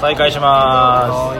[0.00, 1.34] 再開しま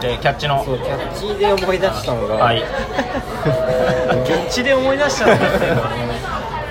[0.00, 0.64] でキャッチの。
[0.64, 2.62] そうキャッチで思い出したのが、はい。
[4.24, 5.44] キャッチで思い出したのはね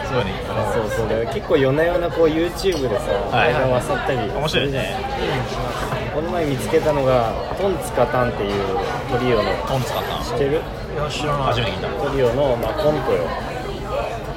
[0.10, 0.33] そうね。
[0.73, 3.05] そうそう結構夜な夜なこう YouTube でさ
[3.36, 3.49] はい。
[3.52, 4.96] 映画を漁ったり面白いね。
[6.16, 7.32] この前見つけたのが
[7.62, 8.54] トンツカタンっていう
[9.12, 9.44] トリオの。
[9.68, 10.52] トン使った知ってる？
[10.52, 10.62] いや
[11.10, 11.44] 知らない。
[11.44, 11.88] 初めて聞いた。
[12.10, 13.24] トリオの、まあ、コントよ。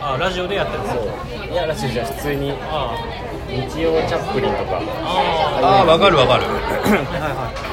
[0.03, 1.53] あラジオでやってるそう。
[1.53, 2.07] いやらしいじゃん。
[2.07, 2.53] 普通に。
[2.71, 2.95] あ。
[3.49, 4.77] 日曜チャップリンとか。
[4.77, 6.45] あああ分かる分かる。
[6.45, 6.55] あは
[6.89, 6.91] い
[7.23, 7.29] は
[7.69, 7.73] い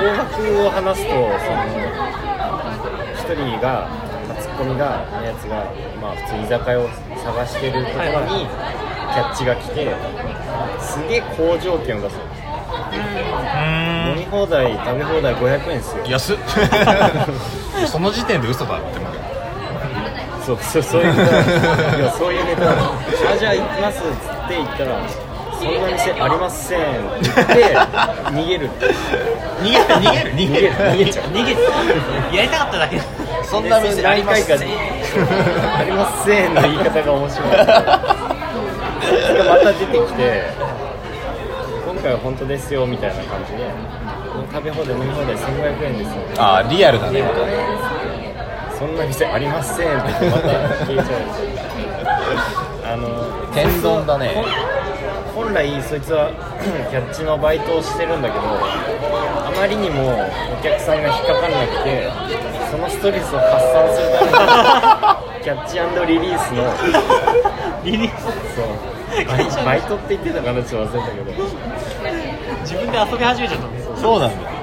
[0.00, 1.28] 大枠を話すとその
[3.12, 3.86] 一人が
[4.40, 6.88] ツッコミがのやつが、まあ、普通居酒屋を
[7.22, 8.04] 探してるところ
[8.38, 9.94] にキャッチが来て
[10.80, 12.22] すげえ好条件を出す飲
[14.16, 16.38] み放題食べ放題500円ですよん安っ。
[17.86, 19.10] その時点で嘘だって思う
[20.58, 25.08] そうそうそういうネタいやそういうネタあじゃあ行きますっつって言ったら
[25.60, 27.76] そんな店ありませんって言って
[28.30, 28.70] 逃げる
[29.60, 33.00] 逃げる逃げる逃げる逃げちゃう逃げてやりたかっただけ
[33.44, 37.56] そんな店ありますでそれ何回かありませんの言い方が面白いそ
[39.34, 40.50] れがまた出てきて
[41.84, 43.70] 今回は本当ですよみたいな感じで
[44.52, 48.29] 食べ放題飲み放題1500円ですよあーリアルだね
[48.80, 49.98] そんな店ありません。
[49.98, 50.48] ってまた
[50.86, 52.94] 消えちゃう。
[52.94, 54.32] あの天丼だね。
[55.36, 56.32] 本本来そいつは
[56.90, 62.08] キャッチのバイトをしてるんだけどあまりにもお客さんが引っかかんなくて
[62.70, 65.76] そのストレスを発散するために キャッチ
[66.12, 66.64] リリースの
[67.84, 68.10] リリー
[68.56, 68.90] そう
[69.28, 71.80] バイバイトって言ってたかなちょっと忘れたけど。
[72.62, 73.96] 自分で遊び始めちゃったんですよ。
[73.96, 74.59] そうなんだ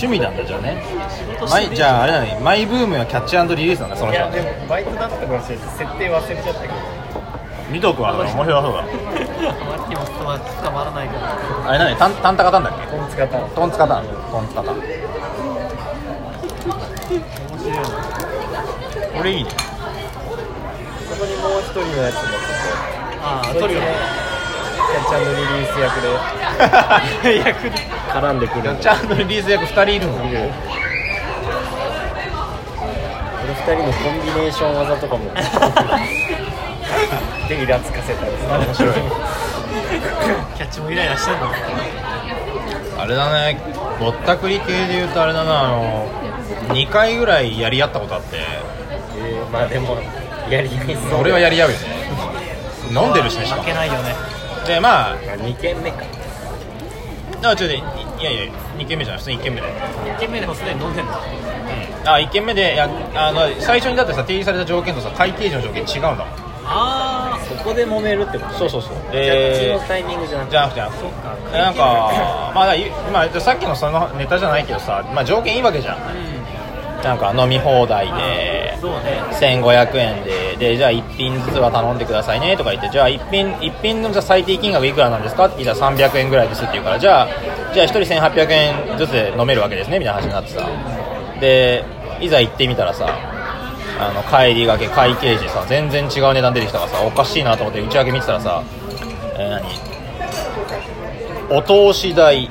[0.00, 0.82] 趣味なんだじゃあね。
[1.50, 2.38] マイじゃああれだね。
[2.42, 4.22] マイブームはキャッチリリースなんだその人。
[4.22, 6.74] はいやでもバイトだったかもしれない設定忘れちゃったけど
[7.70, 8.58] 見とくわ 面白そうだ。
[8.58, 8.88] あま
[9.84, 11.36] りにも捕ま捕まらないから。
[11.68, 12.86] あれ何タンタンタカタンだっけ？
[12.86, 13.40] トンツカタン。
[13.54, 14.04] トンツカタン。
[14.32, 14.74] トンツカタン。
[14.74, 14.82] 面
[17.58, 17.82] 白いな。
[19.18, 19.50] これいいね。
[21.10, 22.20] そこにもう一人のやつも。
[23.22, 23.80] ああトリオ
[24.90, 26.08] キャッチリリース役で。
[27.38, 27.70] 役で
[28.12, 28.64] 絡んでくる。
[28.74, 30.12] のちゃんとリリース役2人いるの。
[30.26, 30.50] いる
[32.80, 35.30] この二人のコンビネーション技とかも。
[37.48, 38.94] でイラつかせたりさ面白い。
[40.56, 41.48] キャッチもイライラしてんの？
[42.98, 43.58] あれだね。
[43.98, 45.64] ぼったくり系で言うとあれだな。
[45.64, 46.08] あの
[46.70, 48.38] 2回ぐらいやり合ったことあって。
[49.16, 49.98] えーまあでも
[50.48, 51.84] やり合いそう俺はやり合うよね。
[52.92, 53.62] 飲んでるしねしかも。
[53.62, 54.14] 負けないよね
[54.70, 55.16] でまあ。
[55.16, 56.04] 2軒目か。
[57.42, 57.78] あちょっとい
[58.22, 61.06] やいや2軒目じゃない普通に1軒目で1軒目でもすでに飲んでん。
[61.06, 66.26] のあ1軒目でいやあの最初にだってさ提示された条件とさ会計時の条件違うんだもん。
[66.72, 68.94] あそこで揉めるってことそうそうそう。
[69.12, 70.52] でのタイミングじゃなくて。
[70.52, 70.80] じゃなくて
[71.54, 75.96] えなんかまあだ今さっきのそのネタじゃないけどさ、まあ、条件いいわけじゃん。
[75.96, 77.02] あうん。
[77.02, 79.18] なんか飲み放題でそうね。
[79.40, 85.46] 1500円ででじゃあ1品ずつは頼んでくださいねとか言ってじゃあ1品一品のじゃ最低金額いくらなんですか？
[85.46, 87.28] って聞いたら300円ぐらいですって言うからじゃあ
[87.74, 90.68] じゃあ1人1800円ずつで飲めるわけですねみたいな話になってさ。
[91.40, 91.84] で
[92.20, 93.06] いざ行ってみたらさ
[93.98, 98.62] あの帰りがけ会計時さ全然違う値段出てきたからさおかしいなと思って内訳見てたらさ、
[99.38, 99.48] えー
[101.48, 101.58] 何？
[101.58, 102.48] お通し代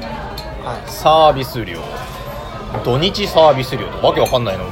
[0.88, 1.80] サービス料
[2.84, 4.66] 土日サービス料とわけわかんないの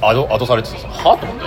[0.00, 1.16] アドアドされててさは？
[1.18, 1.44] と思って。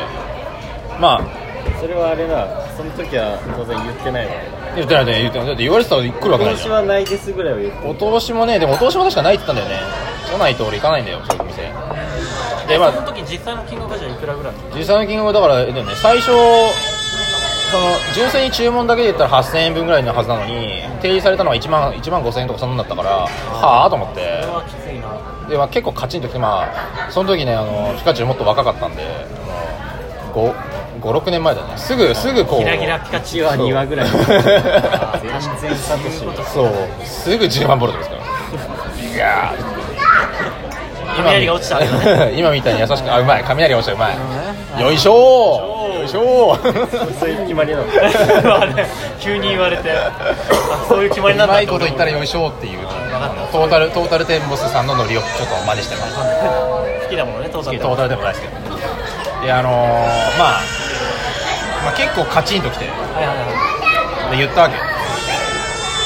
[1.00, 1.41] まあ
[1.80, 2.48] それはあれだ。
[2.78, 4.32] その時は当然言ってないわ。
[4.76, 5.48] けだ言ってない言ってない。
[5.48, 6.70] だって言われてたら来るわけないじゃん。
[6.70, 7.90] 今年はないですぐらいは言ってる。
[7.90, 9.88] お通しもねでもお通しも確かないって言ったんだよね。
[10.32, 11.62] 来ないと俺行かないんだよそういう店。
[12.68, 14.50] でまあその時実際の金額はじゃあいくらぐら。
[14.52, 15.94] い実際の金額はだからえだよね。
[15.96, 16.32] 最初
[17.72, 24.16] その純粋に注文だけで言ったら8000円分ぐらいのはずなのに提示されたのは1万 ,1 万5000円とかそんなんだったからはあと思って。
[24.16, 25.48] これはきついな。
[25.48, 29.04] で、まあ、結構カチンときて、まあ、その時ねあのピカチュウもっと若かったんで
[31.02, 31.78] 56年前だね。
[31.78, 32.60] すぐすぐこう。
[32.60, 33.48] ギラギラピカチュウ。
[33.48, 34.08] 1話2話ぐらい。
[34.14, 34.22] そう。
[34.22, 36.20] 全然サトシ
[36.54, 36.72] そう
[37.04, 38.22] すぐ10万ボルトですから。
[39.16, 39.82] いやー。
[41.18, 41.80] 雷が落ちた。
[42.30, 43.44] 今み たいに優しくあうまい。
[43.46, 43.94] 雷が落ちた。
[43.96, 44.10] うま
[44.80, 44.82] い。
[44.82, 46.00] よいしょー。
[46.00, 47.20] よいしょー。
[47.20, 47.86] そういう決まりなの。
[49.20, 49.92] 急に言われて。
[49.92, 50.12] あ
[50.88, 52.80] そういう決まりなんだうまいこと言ったらよいしょっていう。
[53.52, 56.16] トータルトータルテンボスさんのノリをちょっと真似してます。
[56.16, 60.62] 好きだもんねトータルトータルでもないですけどであのーまあ、
[61.84, 64.38] まあ結構カチンときてではいはいはい。
[64.38, 64.76] 言ったわけ。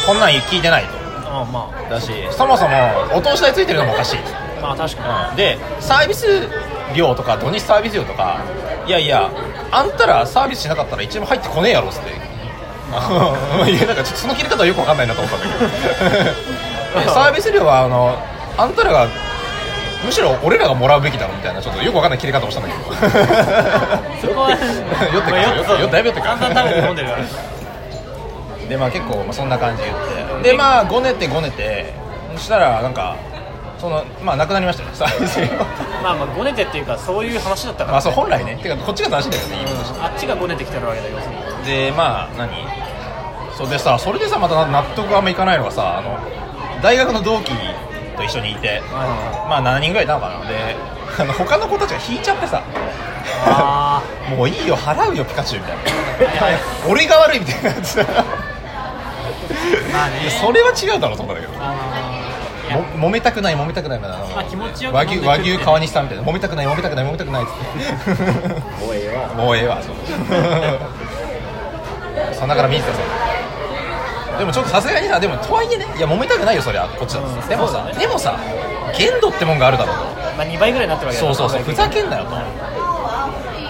[0.05, 1.05] こんなん聞いてないと。
[1.27, 2.71] あまだしそもそも
[3.13, 4.19] お通し代ついてるのもおかしい、
[4.59, 5.35] あまあ確かうん。
[5.35, 6.25] でサービス
[6.95, 8.39] 料とか土日サービス料とか
[8.87, 9.29] いやいや
[9.71, 12.25] あんたらサービスしなかったら一番入ってこねえやろっつって。
[13.69, 16.23] いやなんかちょっとその切り方はよくわかんないなと思ったんだ
[17.03, 17.11] けど。
[17.11, 18.17] サービス料はあの
[18.57, 19.07] あんたらが
[20.05, 22.83] むしろ俺らがもらうべきだろみたいなちょっとよくわかんない切り方をしたんだけど。
[22.85, 27.19] そこは酔ってくるまあ酔っだいぶ酔ってくる散々食べて飲んでるから。
[28.69, 30.49] でまあ結構、まあ、そんな感じで言って。
[30.51, 31.93] でまあごねてごねて。
[32.35, 33.15] そしたらなんか
[33.79, 35.05] そのまあなくなりました よサ
[36.03, 38.57] まあまあごねてっていうかそういう話だったから、まあそう本来ね。
[38.61, 39.93] てかこっちが正しいんだよね今とし。
[39.93, 41.65] てあっちがごねてきてるわけだ要するに。
[41.65, 42.49] でまあ何？
[43.57, 46.17] そうでさそれでさまた納得があんまいかないのがさあの
[46.81, 47.53] 大学の同期
[48.15, 48.81] と一緒にいて。
[48.91, 50.45] まあ7人ぐらいいたのかな。
[50.47, 50.75] で
[51.17, 52.61] あの他の子たちが引いちゃってさ。
[53.47, 56.57] あ もういいよ払うよピカチュウみたいな。
[56.89, 58.01] 俺が悪いみたいなやつ。
[58.01, 58.05] あ
[59.91, 60.29] まあね。
[60.29, 61.53] それは違うだろうと思ったんだけど。
[62.99, 64.17] も揉めたくない揉めたくないみたいな。
[64.17, 66.23] まあ気持ちよく和飲んで牛和牛川西さんみたいな。
[66.23, 68.61] 揉めたくない揉めたくない揉めたくないっつって。
[68.85, 69.27] もうええわ。
[69.33, 69.95] もうええわそう。
[72.33, 72.99] そんなから見てたさ
[74.37, 76.87] でもちょっとさすがにさでもとはいえねいや揉めたくないよそりゃ。
[76.87, 77.47] こっちだと、うん。
[77.47, 78.39] でもさ、でもさ
[78.97, 80.03] 限度ってもんがあるだろうと。
[80.37, 81.63] まあ2倍ぐらいになってるわけだそうそうそう。
[81.63, 82.45] ふざけんなよとなっ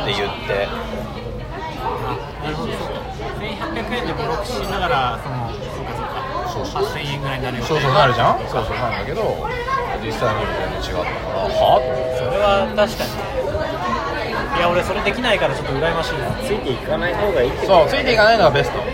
[0.06, 0.67] て言って。
[2.50, 2.73] るほど。
[2.73, 2.95] そう
[3.45, 9.21] 1800円で登録しながらそのそうかそうか8000円ぐらいになるよそうそうなるじゃんそうそうなんだけど
[10.03, 11.81] 実際に全然違ったからは
[12.17, 18.85] それは確かにいや俺それできないからちょっと羨ましいなついていかない方がいいってそうついていかないのがベストそう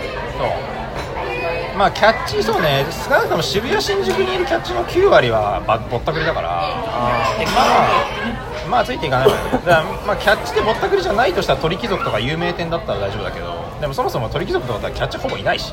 [1.82, 2.86] まあキャッチそうね。
[2.92, 6.48] 少なくとも渋谷新宿にいるキャッチの9割はばぼったくりだから。
[6.48, 6.54] ま
[7.58, 8.04] あ
[8.70, 13.52] まあついていかないわよねだまあキャッチでぼったくりじゃないとしたら鳥貴族とか有名店だったら大丈夫だけど。
[13.80, 15.72] でもそもそも鳥貴族とかだったらキャッチほぼいないし。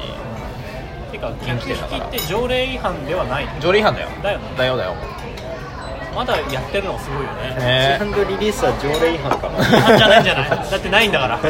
[1.12, 4.10] てか緊急式って条例違反ではない条例違反だよ。
[4.24, 4.58] だよね。
[4.58, 4.96] だよだよ
[6.16, 7.56] まだやってるのがすごいよね。
[7.60, 7.98] ね。
[8.00, 9.60] セカンドリリースは条例違反かな。
[9.60, 10.50] 違反じゃないんじゃない。
[10.50, 11.40] だってないんだから。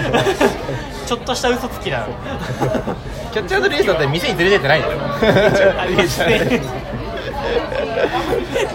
[1.06, 2.04] ちょっとした嘘つきだよ。
[3.32, 4.98] キャッチアンドリリースだって店に連れてってないんだよ。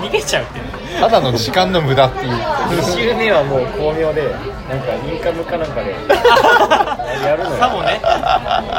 [0.00, 0.60] 逃げちゃうって
[1.00, 2.32] ただの時間の無駄っていう。
[2.32, 4.22] 2週目はもう巧妙で
[4.68, 5.90] なんかインカムかなんかで
[7.26, 7.56] やるのよ。
[7.56, 8.00] さもね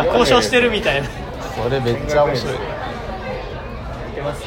[0.07, 1.07] 交渉してるみたいな。
[1.55, 2.59] それめっちゃ面白い見
[4.13, 4.43] てます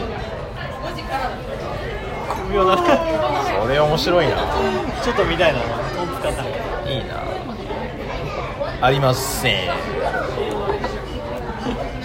[2.49, 4.37] 巧妙だなそれ面白いな。
[5.03, 5.61] ちょっと見たいな。
[5.61, 6.47] トンツカタン
[6.91, 7.23] いいな。
[8.81, 9.71] ありません。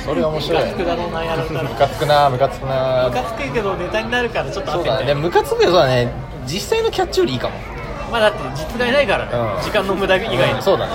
[0.04, 3.08] それ面白いムカつくだろうなやるんだろうムカつくなムカつくな。
[3.08, 5.14] ムカつくけどネタになるからちょっとそうだね。
[5.14, 6.12] ムカつくよそうだね
[6.46, 7.56] 実際のキャッチよりいいかも。
[8.12, 9.64] まあだって実害ないからね、うん。
[9.64, 10.54] 時間の無駄以外に。
[10.56, 10.94] うんそうだね。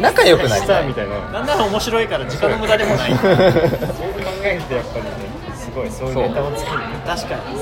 [0.00, 0.86] 仲良くなりたい。
[0.86, 3.10] みたいななんなら面白いから時間の無駄でもない。
[3.16, 3.32] そう考
[4.44, 5.10] えるとやっぱりね。
[5.32, 5.35] す
[5.76, 6.82] ごいそういうネタを作る。
[7.06, 7.60] 確かに。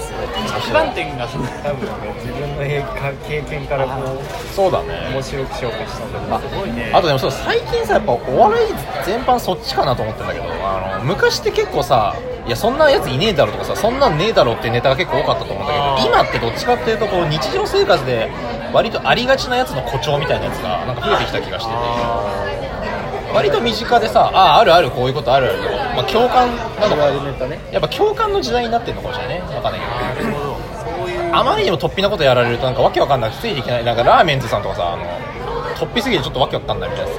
[0.63, 1.39] 着眼点が多
[1.75, 2.83] 分ね自分の経
[3.29, 5.11] 経験からこうそうだね。
[5.13, 6.91] 面白くしようとしたんだけどあすごいね。
[6.95, 8.67] あとでもそう最近さやっぱお笑い
[9.05, 12.15] 全般そっちかなと思ってんだけどあの昔って結構さ
[12.47, 18.31] いやそんなやついねえだろとかさそんなんねえだろってネタが結構多かったと思うんだけど今ってどっちかっていうとこう日常生活で
[18.73, 22.44] 割とありがちなやつの誇張みたいなやつがなんか増えてきた気がしてて
[23.35, 25.59] 割と身近でさあああるあるこういうことあるある。
[25.63, 29.55] けど、まあ、共感なのあるあるネタねやっぱ共感の時代になってるのかもしれないね。
[29.55, 29.81] わかんない
[30.17, 30.57] けど。
[31.37, 33.85] あまりにも突飛なことやられるとなんかわけわかんなくてついていけない。
[33.85, 35.05] なんかラーメンズさんとかさあの
[35.75, 37.19] 突飛すぎてちょっとわけわかんないみたいなさ、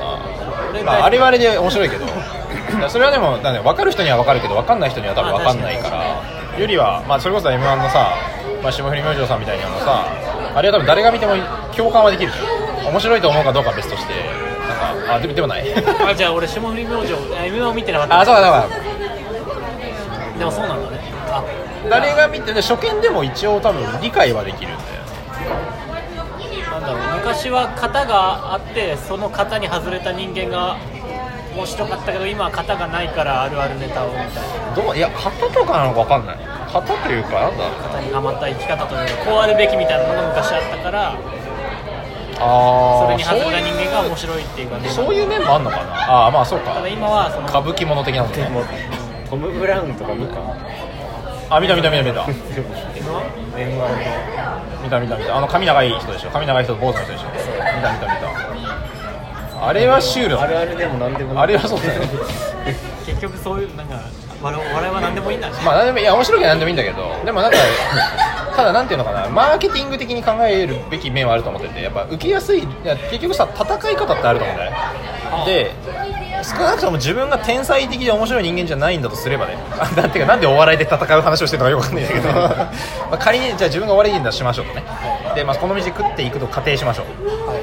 [0.86, 2.06] まあ、あれはあれで面白いけど。
[2.90, 6.60] それはでもなんだ分かる人には分かるけど分かんない人には多分分かんないから。
[6.60, 8.16] よりは、まあ、それこそ m 1のさ、
[8.64, 10.08] まあ、霜降り明星さんみたいなのさ
[10.56, 11.36] あれは多分誰が見ても
[11.76, 12.32] 共感はできる。
[12.32, 14.14] じゃん面白いと思うかどうかは別として
[15.10, 15.66] あでもでもない。
[16.08, 17.22] あじゃあ俺霜降り明星 m
[17.58, 18.20] 1を見てなかった。
[18.22, 20.40] あそうだそうだ。
[20.40, 21.00] でもそうなんだね。
[21.30, 21.44] あ。
[21.90, 25.02] 誰が見てで初見でも一応多分理解はできるんだよ
[26.72, 30.78] なんだろう昔は型があってその型に外れた人間が
[31.56, 34.76] 面白かったけど今は型がないからあるあるネタをみたいな。
[34.76, 36.38] どういや型とかなのか分かんない。
[36.74, 41.16] 型というかなんだ型にはまった生き方というかこうあるべきみたいなのが昔あったからあ
[42.36, 44.90] それに外れた人間が面白いっていうかね。
[44.90, 45.94] そういう面もあんのかな？
[46.12, 46.74] ああまあそうか。
[46.74, 48.50] ただ今はその歌舞伎もの的なことね。
[49.30, 50.36] トム・ブラウンとか見た
[51.56, 52.22] あ見た見た見た見た。
[52.24, 53.90] M1 電話
[54.84, 55.38] 見た見た見た。
[55.38, 56.30] あの髪長い人でしょ？
[56.32, 57.28] 髪長い人と坊主の人でしょ？
[57.30, 57.38] 見
[57.82, 59.68] た見た見た。
[59.68, 61.44] あれはシュールだあるあるでもなんでもない。
[61.44, 62.08] あれはそうだよね。
[63.06, 64.02] 結局そういうなんか
[64.42, 65.56] 笑い笑いは何でもいいんだね。
[65.64, 67.16] まあ何でもいや面白いけど何でもいいんだけど。
[67.24, 67.58] でもなんか
[68.56, 74.72] ただなんていうのかなマーケティング的に考えるべき面はあると思っててやっぱ受けやすいいや結局さ戦い方ってあると思うんだよ。
[74.72, 74.78] ね
[75.46, 75.72] で
[76.44, 79.58] 少なくとも自分が天才的で面白い人間じゃないんだとすればね。
[79.80, 82.32] あ だってかなんでお笑いで戦う話をしてるのかよくわかんないんだけど。
[82.40, 82.68] ま
[83.14, 84.84] あ仮にじゃあ自分がお笑い人だとしましょうとね。
[85.34, 87.06] で、まあ、この道食っていくと仮定しましょう、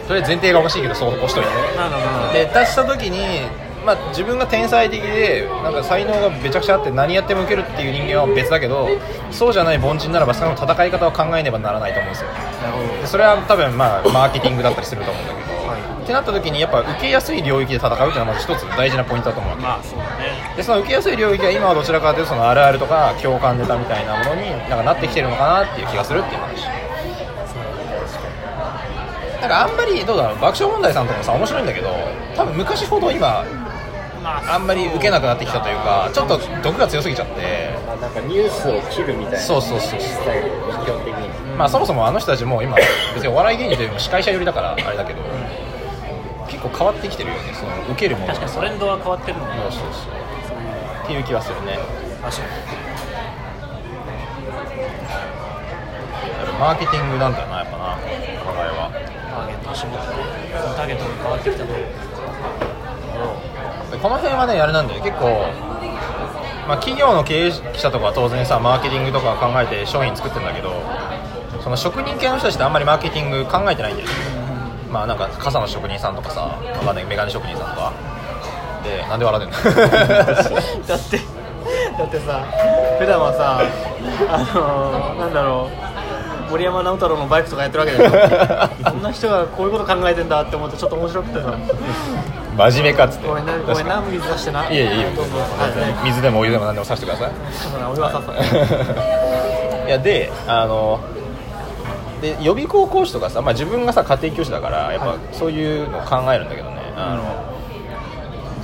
[0.06, 1.50] それ前提がおかしいけどそう押しといて。
[1.78, 3.46] なんだなんだで出した時に
[3.84, 8.88] まあ、自分が天才的でなんか才能がめちゃくちゃあって何やっても受けるっていう人間は別だけど
[9.30, 12.30] そうじゃない凡人ならばその戦い方を考えねばならないと思うんですよ。
[12.30, 13.00] なるほど。
[13.00, 15.52] でそれは多分まあマーケティングだったりすると思うんだけど、
[16.02, 20.54] ってなった時にやっぱ受けやすい領域で戦うっていうのはまず一つ大事なポイントだと思うわけまあそうだね。
[20.56, 26.82] でその受けやすい領域は今はどちらかというとそのあるあるとか共感ネタみたいなものになんかなってきてるのかなっていう気がするっていう話。
[29.42, 31.88] なんかあんまりどうだろう爆笑問題さんとかもさ面白いんだけど
[32.36, 33.44] 多分昔ほど今ま
[34.24, 37.76] ああんまり受けなくなってきたというかちょっと毒が強すぎちゃって。
[37.86, 40.00] まあなんかニュースを切るみたいなそうそうそうそう。
[40.00, 41.28] スタイル基本的に。
[41.56, 42.76] まあそもそもあの人たちも今
[43.14, 45.20] 別にお笑い芸人というよりも司会者寄りだからあれだけど
[46.48, 48.34] 結構変わってきてるよねその受けるものが。
[48.34, 49.56] 確かにトレンドは変わってるもんね。
[49.62, 51.04] そうそうそう。
[51.04, 51.78] っていう気はするね。
[52.22, 52.48] 確かに。
[56.60, 57.98] マーケティングなんだよなやっぱな
[58.44, 58.90] お互いは。
[59.32, 61.72] ターゲットを絞ターゲットが変わってきたと。
[61.72, 62.11] で
[64.02, 65.02] この辺はねあれなんだよ。
[65.02, 65.46] 結構、
[66.66, 70.72] まあ、企業の経営者とかは当然さマーケティングとか考えて商品作ってるんだけど
[71.62, 74.14] その職人系の人たちってあんまりマーケティング考えてないんだよね。
[74.90, 77.04] まあなんか傘の職人さんとかさわかんない。
[77.06, 77.92] メガネ職人さんとか。
[78.82, 79.62] でなんで笑ってんの？
[80.86, 81.20] だって
[81.96, 82.44] だってさ
[82.98, 83.62] 普段はさ
[84.28, 85.91] あのー、なんだろう
[86.52, 91.54] 森山直太朗のバイクとかやってるわけだよ こんな人がこういうこと考えてんだって思ってちょっと面白くてさ。
[92.54, 93.26] 真面目かっつって。
[93.26, 94.70] ごめんなごめんな水出してな。
[94.70, 95.68] いいやいやいいよどうぞは
[96.04, 96.04] い。
[96.04, 97.30] 水でもお湯でも何でもさせてください。
[97.90, 98.32] お湯はさっさ
[99.86, 101.00] いやであの
[102.20, 107.22] で予備校講師とかさ、まあ、自分がさ家庭教師だからやっぱそういうのを考えるんだけどね、あの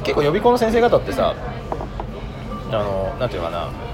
[0.05, 1.35] 結構予備校の先生方ってさ
[2.71, 3.88] あのなんていうのかな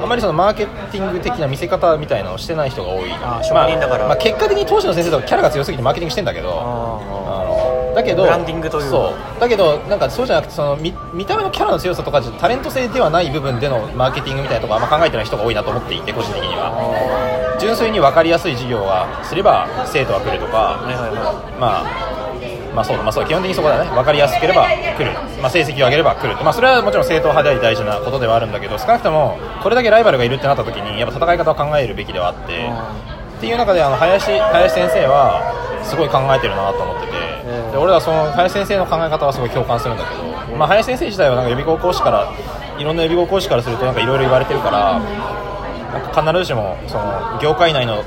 [0.00, 3.12] あんまりそのマーケティング的な見せ方みたいなのをしてない人が多い。
[3.12, 3.98] あー職人だから。
[4.00, 6.50] まあまあ結果的に当時の先生とかキャラが強すぎてマーケティングしてんだけど。
[6.50, 8.90] あのだけどブランディングというか。
[8.90, 9.40] そう。
[9.40, 17.58] だけどなんかそうじゃなくてその見見た目のキャラの強さとかじゃタレント性ではない部分でのマーケティングみたいなところあんま考えてない人が多いなと思っていて個人的には。
[17.60, 22.09] 純粋に分かりやすい授業はすれば生徒は来るとか、はいはいはまあ
[22.74, 23.90] まあそうだ、まあ、そう基本的にそこだね。
[23.90, 32.70] 分かりやすければ来る、まあ、成績を上げれば来る、まあ、それはもちろん正統派であり大事なことではあるんだけど少なくともこれだけライバルがいるってなった時にやっぱ戦い方を考えるべきではあって
[33.38, 35.40] っていう中であの林林先生は
[35.82, 42.30] すごい考えてるなと思ってて、で俺はその林先生の考え方はすごい共感するんだけど、まあ、林先生自体はなんか予備校講師から
[42.78, 48.04] いろんな予備校講師からするとなんかいろいろ言われてるからなんか必ずしもその業界内の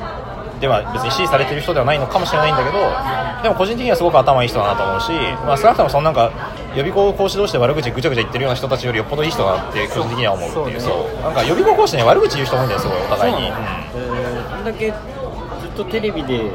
[0.63, 2.79] では別に支持されてる人ではないのかもしれないんだけど
[3.43, 5.11] でも個人的にはすごく頭いい人だなと思うし、
[5.43, 6.31] まあ、少なくともそのなんか
[6.71, 11.21] 予備校講師同士で悪口ぐちゃぐちゃ言ってるような人たちよりよっぽどいい人だなって個人的には思うっていうそうそう。
[11.21, 13.51] なんか予備校講師ね悪口言う人多いんだよすごいお互いに、う。
[13.51, 14.61] ん。
[14.61, 16.47] んだけずっとテレビで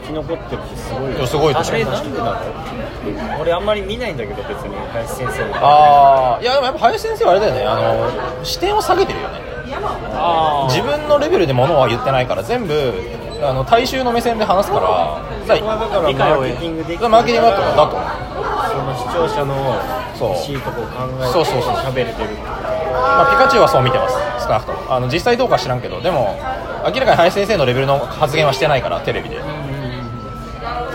[0.00, 5.56] 生き残ってるってすごいいやすごいと思んでなの俺あんまり見ないんだけど別に林先生の。
[5.60, 7.64] ああいやでもやっぱ林先生はあれだよね。
[7.66, 9.50] あの視点を下げてるよね。
[10.14, 12.92] あ自分のレベルでものは言ってないから全部
[13.42, 14.86] あの大衆の目線で話すから
[15.46, 18.30] だこだからマーケティングできてマーケティングだとだと
[18.70, 19.54] その視聴者の
[20.16, 20.28] そう。
[20.30, 21.74] 欲しいとこを考えてそうそうそう。
[21.76, 22.42] 喋れてるってこと
[23.00, 24.72] まあ、ピカチュウはそう見てます少なくと。
[24.72, 26.36] もあの実際どうかは知らんけどでも
[26.84, 29.36] 明らかに林先生のレベルの発言はしてないからテレビで。
[29.38, 29.54] だか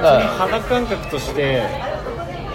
[0.02, 1.64] ら肌感覚として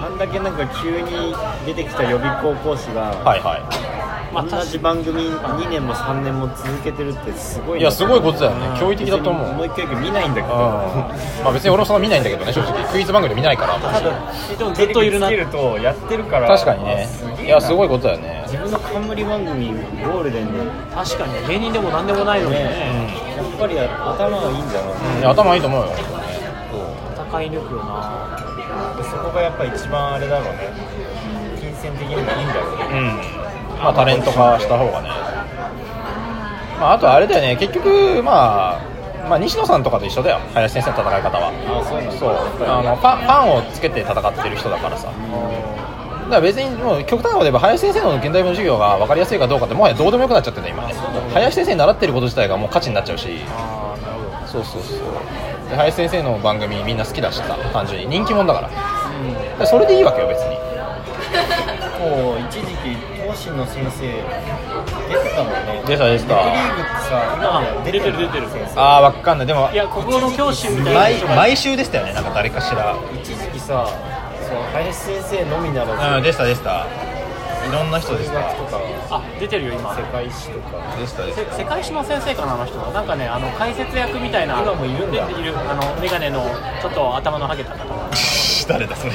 [0.00, 1.34] あんだけなんか急に
[1.66, 3.89] 出てきた予備校講師が、はいはい
[4.32, 7.78] まあ同じ番組2年も3年も続けてるってすごいな。
[7.78, 8.66] いやすごいことだよね。
[8.80, 9.42] 驚異的だと思う。
[9.42, 10.48] 別にもう一回見ないんだけうん。
[10.48, 11.10] どま
[11.46, 12.84] あ別に俺もそんな見ないんだけどね正直。
[12.92, 15.34] クイズ番組で見ないからただでもずっといるなと
[15.78, 16.16] やって。
[16.16, 17.08] るから確かにね
[17.44, 18.42] いやすごいことだよね。
[18.46, 20.58] 自分の冠番組ゴールデンで。
[20.64, 23.10] ね確かに芸人でも何でもないのにね。
[23.36, 25.88] やっぱり頭がいいんだなうんいや頭いいと思うよ。
[26.70, 28.36] 本戦い抜くよな。
[28.96, 30.72] でそこがやっぱ一番あれだろうね。
[31.60, 32.84] 金銭的にもいいんだろうね。
[33.34, 33.39] うん
[33.82, 35.08] まあタレント化した方がね。
[36.78, 37.56] まああとあれだよね。
[37.56, 38.80] 結局まあ
[39.28, 40.40] まあ西野さんとかと一緒だよ。
[40.54, 41.48] 林先生の戦い方は。
[41.48, 41.84] あ
[42.18, 42.30] そう
[42.68, 45.08] あのファンをつけて戦ってる人だからさ。
[45.08, 50.94] だから別にもう極端なこと言えば林先生の現代文授業が分かりやすいかどうかってもはやどうでもよくなっちゃってるね今ね。
[51.34, 53.28] 林先生に習ってること自体がもう価値になっちゃうし。
[53.48, 54.46] ああなるほど。
[54.46, 55.70] そうそうそう。
[55.70, 58.06] で林先生の番組みんな好きだしさ単純に。
[58.08, 58.68] 人気者だから。
[58.68, 58.84] だか
[59.60, 60.56] らそれでいいわけよ別に。
[62.00, 62.69] もう一時
[63.40, 64.04] 期東進の先生
[65.08, 65.82] 出てたもんね。
[65.86, 66.34] 出た出てた。
[66.36, 69.46] ネットリーグってさ出てる出てる出てる先生ああ分かんない。
[69.46, 72.12] でもいや国語の教師みたいな毎週でしたよね。
[72.12, 72.96] なんか誰かしら。
[73.14, 73.88] 一時期さ
[74.46, 76.16] そう林先生のみならず。
[76.16, 76.86] うんでしたでした。
[77.68, 78.40] いろんな人でした。
[79.10, 79.94] あ出てるよ今。
[79.94, 80.96] 世界史とか。
[80.98, 82.90] でしたでしせ世界史の先生かなあの人は。
[82.92, 84.60] なんかねあの解説役みたいな。
[84.60, 85.26] 今もいるんだ。
[85.26, 86.44] でいるあのメガネの
[86.82, 87.78] ちょっと頭のハゲた方。
[87.78, 87.84] た
[88.70, 89.12] 誰だそれ。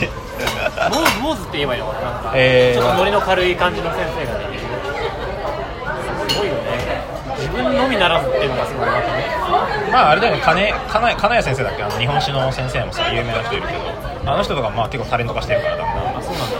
[0.91, 2.11] モーズモーズって言えばいいのかな。
[2.11, 2.81] なんか、えー。
[2.81, 4.59] ちょっとノリの軽い感じの先生がね
[6.27, 7.03] すごいよね。
[7.37, 9.25] 自分のみならずっていうのがすごいなとね
[9.91, 10.41] まああれだよね。
[10.43, 11.83] 金金金谷先生だっけ？
[11.83, 13.79] あの日本史の先生もさ有名な人いるけど。
[14.27, 15.83] あの人とかまあ結構タレント化してるからだ
[16.17, 16.57] あそうなんだ。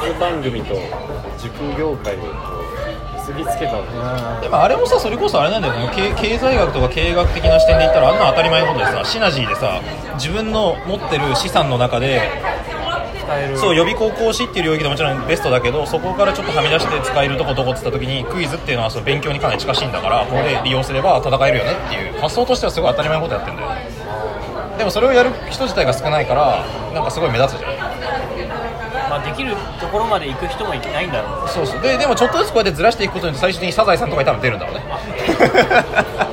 [0.00, 0.74] クイズ番組と
[1.38, 2.18] 塾業界を
[3.38, 9.80] こう結びつけたのでもあれもさそれこそあれなんだよね経経済学とか経営学的な視点で言ったらあんなの当たり前のことでさシナジーでさ
[10.14, 12.20] 自分の持ってる資産の中で
[13.56, 22.20] そう予備高校士っていう領域でもちろんベストだけどそこからちょっとはみ出して使えるとこどこって言った時にクイズっていうのはその勉強にかなり近しいんだからここで利用すれば戦えるよねっていう。
[22.20, 23.68] 発想としてはすごい当たり前のことやってんだよ。
[24.78, 26.64] でもそれをやる人自体が少ないから
[26.94, 27.77] なんかすごい目立つじゃん
[29.38, 31.48] きるところまで行く人もいないんだろう。
[31.48, 31.80] そうそう。
[31.80, 34.82] ででもちょっとずつこうやってずらしていくことによって最終的にサザエさんとかに多分出るんだろうね。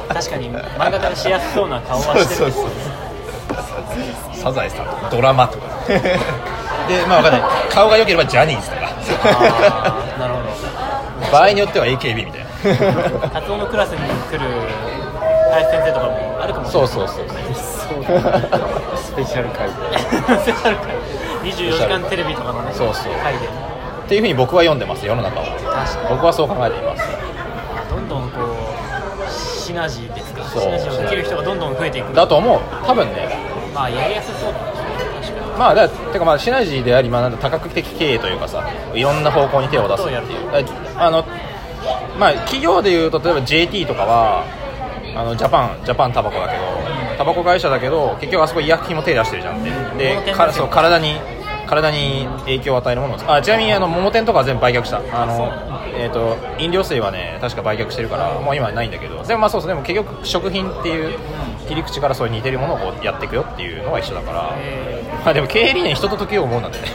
[0.09, 0.51] 確かに。
[0.51, 2.69] 漫画家しやすそうな顔はしてるそうそう
[4.33, 5.67] サザエさんとかドラマとか。
[5.87, 7.41] でまあわかんない。
[7.69, 8.81] 顔が良ければジャニーズとか。
[10.19, 13.09] なるほ場合によっては AKB みたいな。
[13.09, 13.97] どカツオのクラスに
[14.29, 14.45] 来る
[15.51, 16.87] 林先生とかもあるかもしれない。
[16.89, 17.25] そうそうそう。
[17.27, 18.97] そう。
[18.97, 19.69] スペシャル回。
[20.39, 23.13] スペシャル回24時間テレビとかのねそうそう。
[23.21, 25.43] 回でっていうふうに僕は読んでます世の中を。
[26.09, 27.07] 僕はそう考えています。
[27.07, 28.39] にどんどんこ
[29.27, 30.43] うシナジーですか。
[30.43, 32.13] シナジーをできる人がどんどん増えていく。
[32.13, 32.59] だと思う。
[32.85, 33.37] 多分ね。
[33.73, 34.59] まあやりやすそうだ
[35.57, 40.19] まあだてかまあシナジーであり、まあ、多角的経営というかさいろんな方向に手を出すっていう。
[40.97, 41.25] あの
[42.19, 44.45] まあ企業でいうと例えば JT とかは
[45.15, 46.63] あのジャパンジャパンタバコだけど
[47.17, 49.69] タバコ会社だけど結局あそこ医薬品も手出してるじゃんって。
[50.25, 51.15] でかそう体に
[51.65, 54.97] 体に影響を与えるものをあちなみにあの桃店とかは全部売却した。
[54.97, 55.51] あの
[55.97, 59.23] えー、と飲料水はね確か売却してるからもう今はないんだけど。
[59.23, 59.69] でもまあそうそう。
[59.69, 61.17] でも結局食品っていう
[61.67, 66.87] 切り口からそういう似てるものをこうやっていくよっていうのは一緒だから、えまあでも経営理念人と時を思うなんでね。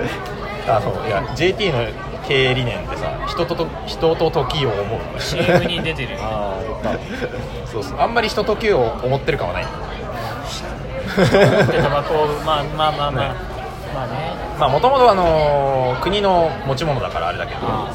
[0.68, 1.06] あそう。
[1.06, 1.78] いや JT の
[2.26, 5.00] 経営理念ってさ人とと人と時を思う。
[5.16, 6.12] ー CM に出てる。
[6.12, 6.54] よ あ
[7.66, 8.00] そうそう。
[8.00, 9.66] あんまり人と時を思ってる感はない。
[11.18, 13.57] でタバコをまあまあまあまあ
[13.94, 14.36] まあね。
[14.58, 17.90] まあもともとあのー国の持ち物だからあれだけどあ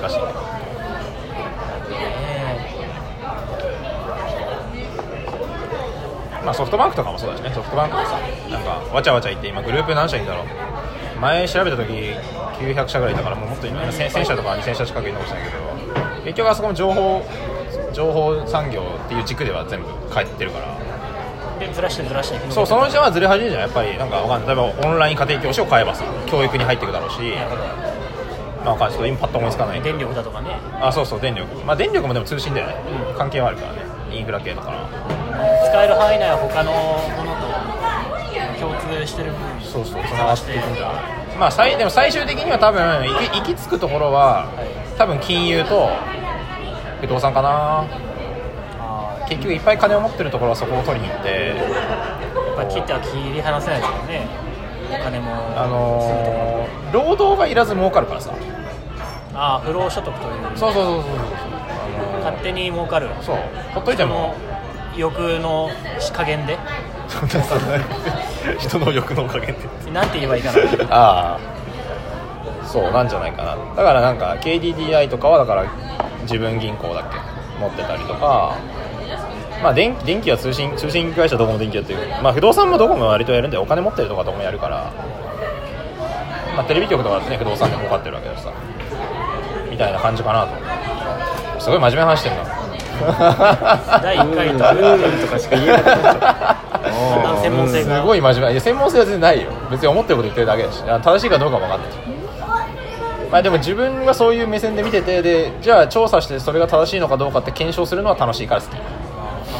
[0.00, 0.18] 難しい。
[6.44, 7.50] まあソフトバンクとかもそうだしね。
[7.54, 8.18] ソフトバンクもさ
[8.50, 10.46] なんかわちゃわちゃ言って今グループ何社いるんだろう
[11.20, 11.92] 前調べた時
[12.60, 17.22] 900社ぐらいいたからもうもっといる1000 1000社とか2000社近くいるのかもしれないけど結局あそこも情報
[17.92, 20.66] 情報産業っていう軸では全部帰ってるから
[21.58, 23.98] でずらしてずらしてそうそのうちはずれ始めるじゃんやっぱり。
[23.98, 24.46] なんかわかんない。
[24.46, 27.20] 例えばオンライン家庭教師を買えばさ教育に入っていくだろうし
[28.64, 30.56] まあわかんないちょっと今パッと思いつかない電力だとかね。
[30.80, 31.54] あそうそう電力。
[31.64, 32.74] まあ電力もでも通信だよね、
[33.16, 34.88] 関係はあるからねインフラ系とかな
[35.68, 37.48] 使える範囲内は他のものと
[38.58, 40.92] 共通してる部分そうそうつながっていくんだ
[41.38, 44.48] まあ最でも最終的には多分行き行き着くところは
[44.96, 45.88] 多分金融と
[47.00, 47.82] 不動産かな。
[47.82, 47.86] あ
[49.28, 54.26] 結局いっぱい金を持ってるところはそこを取りに行ってーやっぱ切っては切り離せないですよね。
[54.90, 58.32] お金もあのー労働がいらず儲かるからさ。
[59.34, 60.56] ああ不労所得という。
[60.56, 63.08] そうそうそうそうそうあの勝手に儲かる。
[63.08, 63.36] ーそう。
[63.74, 64.34] ほっといても。
[64.94, 65.70] 人の欲の
[66.12, 66.58] 加減で。
[68.58, 69.54] 人の欲のおかげで。
[69.92, 70.58] なんて言えばいいかな。
[70.90, 71.38] ああ
[72.66, 73.56] そうなんじゃないかな。
[73.76, 75.64] だからなんか KDDI とかはだから
[76.22, 77.18] 自分銀行だっけ
[77.60, 78.54] 持ってたりとか
[79.62, 82.00] まあ電電気は通信通信会社どこも電気やってる。
[82.22, 84.92] まあ不動産もどこも割とやるんでお金持ってるとかどこもやるから。
[86.56, 88.52] まあテレビ局とかだってね不動産で儲かってるわけだしさ。
[89.70, 91.60] みたいな感じかなと。
[91.60, 92.58] すごい真面目な話してるな。
[94.02, 96.56] 第1回とうんうんとかしか言えなかった。
[97.68, 98.52] すごい真面目。
[98.52, 99.50] いや専門性は全然ないよ。
[99.70, 100.82] 別に思ってること言ってるだけだし。
[100.88, 101.92] あ正しいかどうかも分かんない。
[101.92, 101.96] し
[103.30, 108.70] まあでも自分がそういう目線で見ててでじゃあ調査してそれが正しいのかどうかって検証するのは楽しいから好き、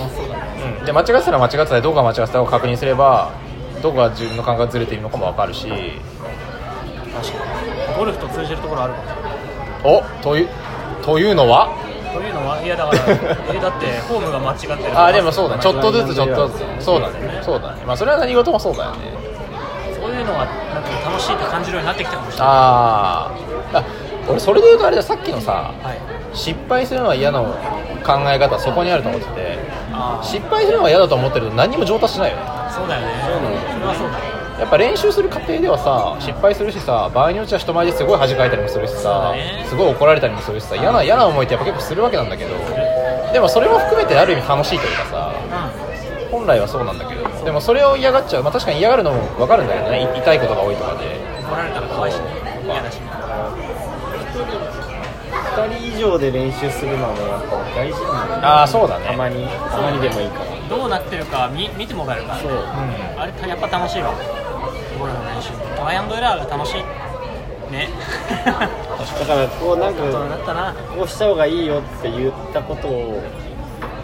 [0.04, 3.30] うで間違ってたら間違ってたでどこが間違ってたかを確認すれば
[3.82, 5.68] どこが自分の感覚がずれているのかも分かるし。
[5.68, 5.78] 確か
[7.92, 7.96] に。
[7.98, 9.06] ゴルフと通じるところあるかも。
[9.08, 10.48] しれないおという
[11.02, 11.68] というのは？
[12.12, 12.98] というのはいやだから
[13.54, 15.62] えだってフォームが間違ってるあでもそうだね。
[15.62, 16.84] ちょっとずつちょっとずつ。
[16.84, 17.38] そうだね。
[17.42, 17.82] そうだね。
[17.86, 19.12] まあそれは何事もそうだよね。
[19.94, 22.48] そういうのがなんか楽しいって感じるようになってきたかもしれない。
[22.50, 23.78] あー。
[23.78, 23.82] あ
[24.28, 25.98] 俺それで言うとあれださっきのさはい。
[26.36, 27.48] 失敗するのは嫌な考
[28.26, 29.37] え方そこにあると思っててあ
[30.22, 32.42] 失敗するのが嫌だと思ってると何にも上達しないよね。
[32.46, 33.12] あそうだよね。
[33.22, 33.28] そ
[33.80, 34.18] れはそうだ
[34.58, 39.64] やっぱ練習する過程ではさ失敗するしさ場合によっては人前ですごい恥かいたりもするしさだね。
[39.68, 42.56] すごい怒られたりもするしさ嫌な嫌な思いってやっぱ結構するわけなんだけど
[43.32, 45.32] でもそれも含めてある意味楽しいというかさ
[46.26, 50.02] う本来はそうなんだけどでもそれを嫌がっちゃう、まあ、確かに嫌がるのも分かるんだけどね。
[50.02, 51.38] い痛いことが多いとかで。
[51.48, 52.24] 怒られたら怖いしね
[52.66, 52.98] 嫌だし
[55.98, 58.46] 2人以上で練習するのはねやっぱ大事なんだよね。
[58.46, 59.06] ああそうだね。
[59.06, 59.46] たまに。
[59.46, 60.46] たまにでもいいから。
[60.68, 62.52] どうなってるか見見てもらえるからそう。
[62.52, 64.12] あれやっぱ楽しいわ。
[64.98, 65.50] ゴルフの練習。
[65.76, 66.82] トライアンドエラーが楽しい
[67.72, 67.88] ね。
[68.46, 68.64] だか
[69.34, 70.02] らこうなんか
[70.94, 73.22] こうした方がいいよって言ったことを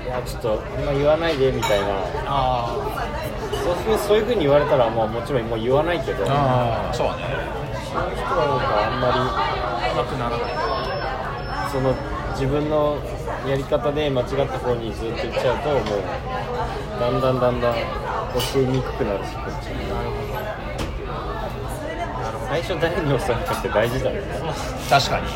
[0.05, 1.87] いやちょっとあんま言わないでみたいな。
[2.27, 2.75] あ
[3.53, 6.25] そういうそういうふうに言われたらまあもちろんもう言わないけど。
[6.25, 7.23] そういうああそうだね
[7.95, 9.15] 人はなんかあんまあ
[9.93, 10.41] うまくならない。
[10.41, 10.74] り
[11.75, 11.93] その
[12.35, 13.03] 自分の
[13.49, 15.83] やり方で間違った方にずっと行っちゃうともう
[17.01, 19.75] だんだんだんだん教えにくくなるしこっち
[22.47, 24.29] 最初誰に教わるかって大事だよね。
[24.89, 25.27] 確かに。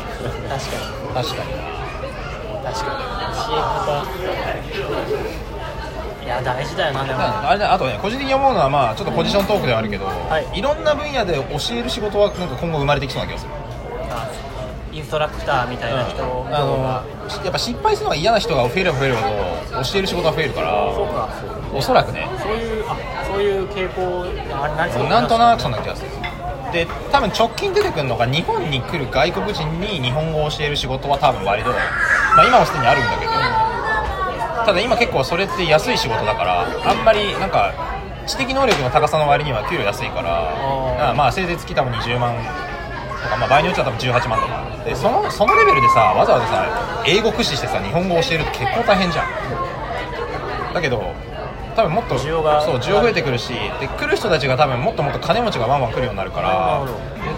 [0.47, 0.87] 確かに。
[1.13, 1.51] 確かに。
[2.63, 3.03] 確かに
[3.35, 4.07] 教え方。
[6.23, 7.19] いや大事だよなでも。
[7.19, 10.59] あれだあとね個人的に思うのはまあちょっとポジショントークではあるけど、はい。
[10.59, 13.51] い、ろんな分野で教える仕事はなんか今後生まれてきそうな気がする。
[13.51, 13.58] あ
[14.91, 19.27] インストラクターみたいな人あのやっぱ失敗するのが嫌な人が増えれば増えるほど
[19.83, 21.29] 教える仕事が増えるからそうか
[21.73, 24.23] おそらくねそういうあそういう傾向
[24.55, 26.09] あれ何それなんとなくそんな気がする
[26.71, 31.75] で多分直近出てくるのが日本に来る外国人に日本語を教える仕事は多分割と、ま
[32.43, 33.31] あ、今もすでにあるんだけど
[34.65, 37.73] ただ今結構それって安い仕事だからあんまりなんか
[38.27, 40.23] 知的能力の高さの割には給料安いから
[40.99, 42.35] からまあせいぜい月多分20万
[43.23, 44.63] とか、まあ、場合によっては多分18万とか。
[44.85, 49.27] でそのそのレベルでさわざわざさ英語駆使してさ日本語を教えるって結構大変じゃん。
[50.73, 51.13] だけど
[51.75, 56.85] 多分もっと需要がそう需要増えてくるしで来る人たちが多分もっともっと金持ちがワンワン来るようになるから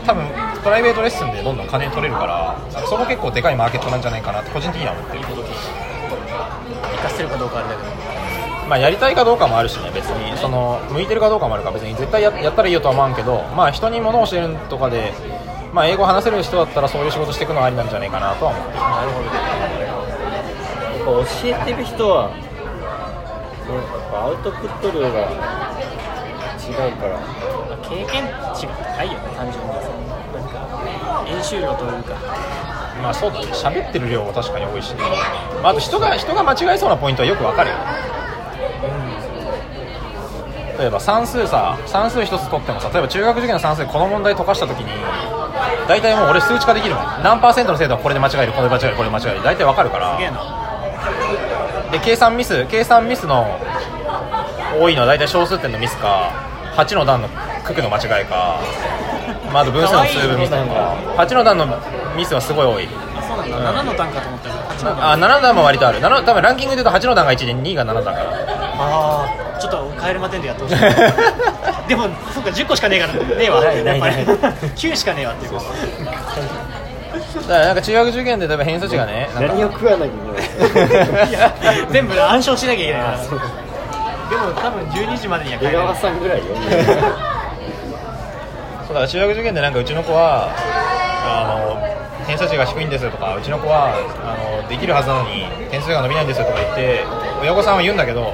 [0.06, 0.26] 多分
[0.64, 5.24] プライベートレッスンでどんどん金取れるからそこ結構でかいマーケットなんじゃないかなって個人的には思ってる。
[5.24, 7.90] 生かせるかどうかあれだけど。
[8.68, 10.38] まあやりたいかどうかもあるしね別に。
[10.38, 15.14] その向いてるかどうかもあるから別に絶対ややったらいいよとは思わんけどまあ人に物を教えるとかで
[15.74, 19.26] まあ英語話せる人だったらそういう仕事していくのはありなんじゃないかなとは思ってるなるほど。
[19.26, 22.30] やっぱ教えてる人は
[23.66, 25.08] そうやっぱアウトプット量が
[26.62, 27.20] 違うから。
[27.82, 28.24] 経験
[28.56, 29.72] 値が高いよね単純に。
[29.74, 29.80] さ
[30.32, 32.16] なんか練習量というか。
[33.02, 33.48] まあそうだね。
[33.48, 37.84] 喋ってる量も確かに多いし、まあ、あと人が人が間違えそうなポイントはよくわかるよね。
[40.80, 44.92] 例えば算数さ算数一つ取ってもさ例えば中学受験の算数でこの問題解かした時に
[45.88, 47.04] 大体もう俺数値化できるもん。
[47.24, 48.54] 何パーセントの精度はこれで間違える。
[48.54, 48.96] これで間違える。
[48.96, 49.44] これで間違える。
[49.44, 50.18] 大体わかるから。
[51.92, 52.66] で計算ミス。
[52.68, 53.60] 計算ミスの
[54.80, 56.32] 多いのは大体小数点のミスか
[56.76, 57.28] 8の段の
[57.68, 58.62] 九九の間違いか、
[59.52, 60.96] まあ、あと分数の数分ミスとか。
[61.18, 61.68] 8の段の
[62.16, 62.88] ミスはすごい多い。
[63.18, 65.12] あそうなんだ、7の段かと思ったけど8の段。
[65.12, 66.00] あ7段も割とある。
[66.00, 68.20] 7多分ランキングで言うと8の段が1で2が7段かな。
[68.20, 70.76] ああちょっとカエルマ点でやってほしい。
[71.88, 73.20] でもそっか10個しかねえからね。
[73.40, 73.62] えわ。
[73.62, 74.28] ないないない。
[74.28, 74.54] やっぱり。
[74.76, 75.66] 9しかねえわっていうだか
[77.60, 80.16] らなんか中学受験で例えば偏差値がね何を食わなきゃいけ
[81.14, 81.54] ないいや
[81.92, 83.18] 全部暗唱しなきゃいけないから。
[83.18, 83.24] で
[84.38, 85.80] も多分12時までには帰江れる。
[85.84, 86.44] 川さんぐらいよ。
[88.88, 90.50] そうだから中学受験でなんかうちの子は
[91.26, 91.78] あの
[92.28, 93.94] 偏差値が低いんですとかうちの子は
[94.26, 97.04] あのできるはずなのに点数が伸びないんですとか言って
[97.42, 98.34] 親御さんは言うんだけど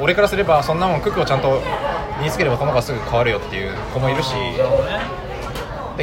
[0.00, 1.60] 俺からすればそんなもんクックをちゃんと
[2.18, 4.34] 身につければこの子はすぐ変わるよっていう子もいるし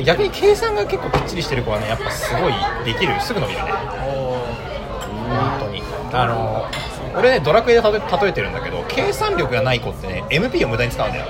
[0.03, 2.53] 逆に計算が結構きっちりしてる子はねやっぱすごい
[2.83, 3.71] できるすぐ伸びるね。
[3.71, 5.81] 本当に。
[6.11, 6.69] あの
[7.17, 7.89] 俺ねドラクエで例
[8.27, 11.25] えてるんだけど計算力がない子ってね MP を無駄に使うんだよ。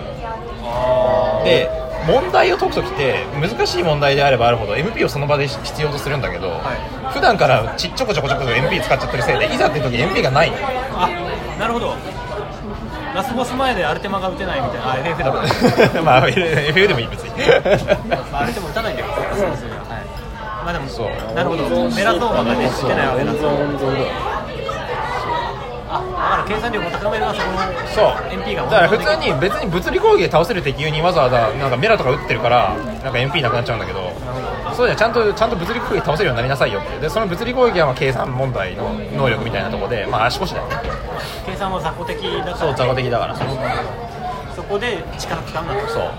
[1.44, 1.70] で
[2.08, 6.60] 問題を解くときって難しい問題であればあるほど MP をその場で必要とするんだけど、
[7.12, 10.58] 普段からちっちょこちょこちょこ MP 使っちゃってるせいでいざって時 MP がないの。
[10.60, 11.10] あ
[11.60, 11.96] なるほど
[13.16, 14.92] ラスボス前でアルテマが打てないみたいな。
[14.92, 15.42] あ FF だか
[15.96, 17.32] らまあ FF でもいい別に。
[18.32, 19.26] まあ、あれでも打たないんだけど、はい。
[20.66, 21.34] まあでも、そう。
[21.34, 21.64] なるほど、
[21.96, 23.32] メラゾーマがね、打てないわけだ
[25.88, 27.60] あ、だから計算力を高めるそこの。
[27.88, 28.16] そう。
[28.34, 34.12] MP がだから普通に別に物理攻撃で倒せる敵にわざわざなんかメラとか打ってるからなんか MP なくなっちゃうんだけど
[34.76, 40.76] そうじゃちゃんとちゃんと物理攻撃倒せるようになりなさいよってでその物理攻撃はまあ計算問題の能力みたいなところでまあ足腰だよね。
[41.46, 43.36] 計算は雑魚的だから、そう雑魚的だから。
[43.36, 43.48] そう
[44.56, 45.88] そこで力使うんだと。
[45.88, 46.12] そう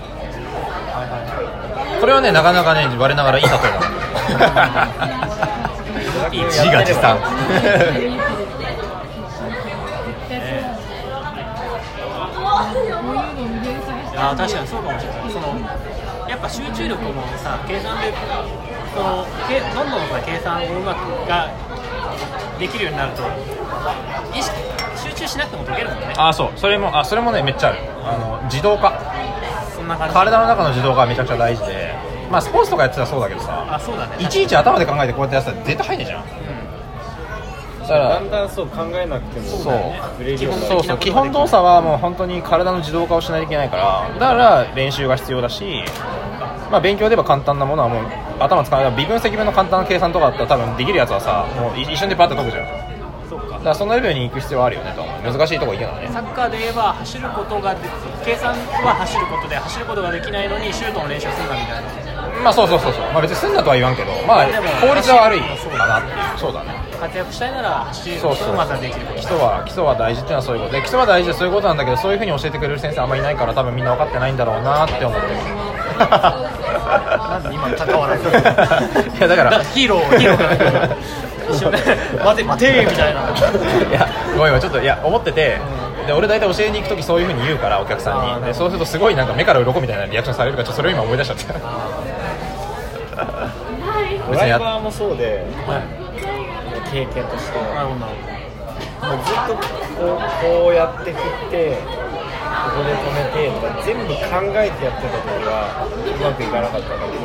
[1.99, 4.49] これはねなかなかね我ながらいい例えだ。
[4.49, 4.87] な
[6.31, 7.17] 自画自賛。
[14.19, 15.16] あ確かにそうかもしれない。
[16.37, 18.13] やっぱ集中力もさ、計算で、
[18.93, 21.49] そのけどんどんさ計算をうまくが
[22.59, 23.23] できるようになると、
[24.37, 24.55] 意識
[25.09, 26.13] 集中しなくても解けるもんね。
[26.15, 26.51] あそう。
[26.55, 27.79] それもあそれもねめっちゃある。
[28.03, 29.01] あの自動化。
[29.75, 30.13] そんな感じ。
[30.13, 31.95] 体の中の自動化がめちゃくちゃ大事で。
[32.29, 34.17] まあスポーツとかやってたらそうだけどさあそうだね。
[34.19, 36.23] いちいち頭で考えてこうやってやってたら絶対入んねえじゃん
[37.93, 39.73] だんだんそう考えなくてもそう。
[40.67, 45.83] そうそう基本動作はもう本当に体の自動化をしないといけないからだから練習が必要だし、
[46.71, 48.03] まあ、勉強で言えば簡単なものはもう
[48.39, 52.86] 頭使わない微分積分の簡単な計算とかだったら多分できるやつはさもう一瞬でパッと解くじゃん
[53.57, 56.09] だかからそのレベルに行く必要はあるよねと思う難しいとこ行けないね。
[56.13, 57.81] サッカーで言えば走ることがで
[58.23, 62.07] 計算は走ることで走ることができないのにシュートの練習するんだみたいな。
[62.43, 64.11] まあそうそうそうそう、まあ、別に済んだとは言わんけど。
[64.27, 64.47] まあ
[64.81, 66.17] 効率は悪いかなっていう。
[66.37, 66.75] そうだね。
[66.99, 70.73] 活躍したいなら走ることをまずはできる基礎は基礎は大事っていうのはそういうこと。
[70.73, 75.35] で基礎は大事でそういうことなんだけどそういうふうに教えてくれる先生あんまりいないから多分みんな分かってないんだろうなって思ってる
[76.09, 78.15] なんで今高原
[79.17, 79.63] いやだから。
[79.63, 80.95] ヒーローヒーローが
[81.49, 81.77] 一緒ね。
[82.23, 83.21] 待て待てみたいな。
[83.29, 83.33] い
[83.91, 84.07] や
[84.37, 85.59] ごめんちょっといや思ってて、
[86.05, 88.45] で俺大体教えに行く時そういうふうに言うからお客さんに。
[88.45, 91.45] でそうするとすごいなんか目から鱗みたいなリアクションされるからちょっとそれを今思い出しちゃって。
[94.27, 95.45] ド別にやライバーもそうで
[96.91, 97.57] 経験として。
[98.97, 99.61] もうずっとこ
[100.17, 101.85] うこうやって振ってこ
[102.75, 104.17] こで止めてとか全部考
[104.57, 107.21] えてやってた時はうまくいかなかったんだけど、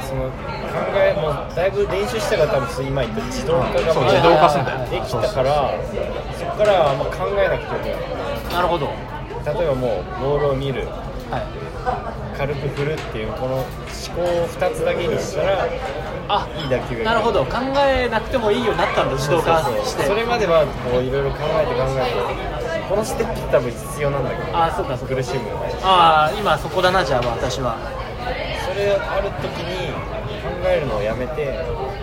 [0.00, 0.32] その
[0.70, 4.78] 考えもうだいぶ練習したから多分今言った自動化がそう自動化すんだよ。
[4.90, 5.74] できたから
[6.38, 7.96] そこからはあんま考えなくても
[8.54, 8.86] なるほど
[9.44, 10.86] 例えばもうボールを見る
[11.30, 11.42] はい
[12.36, 13.64] 軽く振るっていうこの思
[14.16, 15.66] 考を2つだけにしたら
[16.28, 18.70] あいい打球がなるほど考えなくてもいいよ。
[18.70, 25.40] うになったんだ自動化そうそうしてそれまではこういろいろ考えて考えてこのステップって多分必要なんだけどあそうかそうか苦しむ
[25.82, 27.76] ああ今そこだなじゃあ私は
[28.66, 29.49] それある時に考
[30.66, 31.38] えるのをやめても
[31.86, 31.96] うス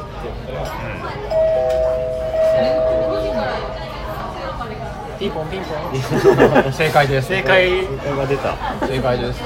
[0.00, 0.62] ッてやったら。
[5.18, 5.66] ピンポンピンポ
[6.68, 7.28] ン正解です。
[7.28, 9.40] 正解が出た正解です。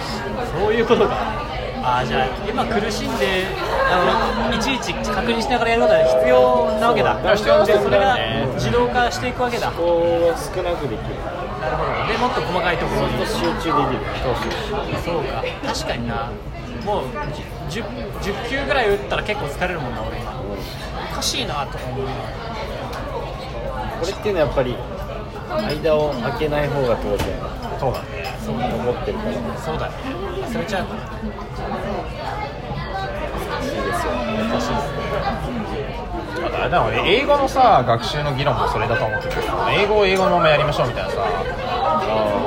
[0.58, 1.44] そういうことか。
[1.88, 3.44] あーじゃあ今苦しんで
[3.88, 7.16] あのいちいち確認しながらやることが必要なわけだ。
[7.22, 8.18] そう必要なんだよねそれが
[8.54, 9.70] 自動化していくわけだ。
[9.70, 11.00] こう少なくできる
[11.66, 14.06] なるほどでもっと細かいところに集中できる
[15.02, 16.30] そうか確かにな
[16.84, 17.06] もう
[17.68, 17.84] 10,
[18.20, 20.20] 10球ぐらい打ったら結構疲れるもんな俺。
[20.20, 20.40] 今
[21.10, 22.06] おかしいなとか思う
[24.00, 24.76] これっていうのはやっぱり。
[25.46, 27.26] 間を空けない方が当然
[27.78, 29.88] そうだねそう思ってるからそうだ。
[29.88, 29.94] ね
[30.42, 30.94] 忘れちゃうか。
[30.94, 31.00] ら
[34.36, 36.70] 難しいですね。
[36.70, 37.02] だもんね。
[37.06, 39.34] 英語のさ学習の議論もそれだと思ってる
[39.70, 41.16] 英語を英語のままやりましょうみたいなさ。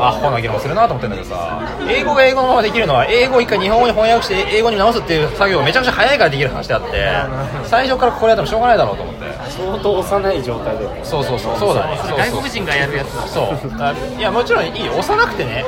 [0.01, 1.59] アホな議論するなと思ってるんだけどさ。
[1.89, 9.19] 英語が英語のままできるのは英語を一回日本語に翻訳して英語に直すっていう作業がめちゃくちゃ早いからできる話であって最初からこれやってもしょうがないだろうと思って。
[9.49, 11.05] 相当幼い状態で。
[11.05, 12.17] そうそうそうそうだねそうそう。
[12.17, 13.27] 外国人がやるやつだ。
[13.27, 13.45] そう。
[13.81, 15.65] あいやもちろんいいよ幼くてね。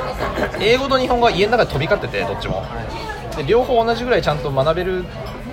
[0.60, 2.64] 英語と日本語が家の中で飛び交っててどっちも。
[3.36, 5.04] で両方同じぐらいちゃんと学べる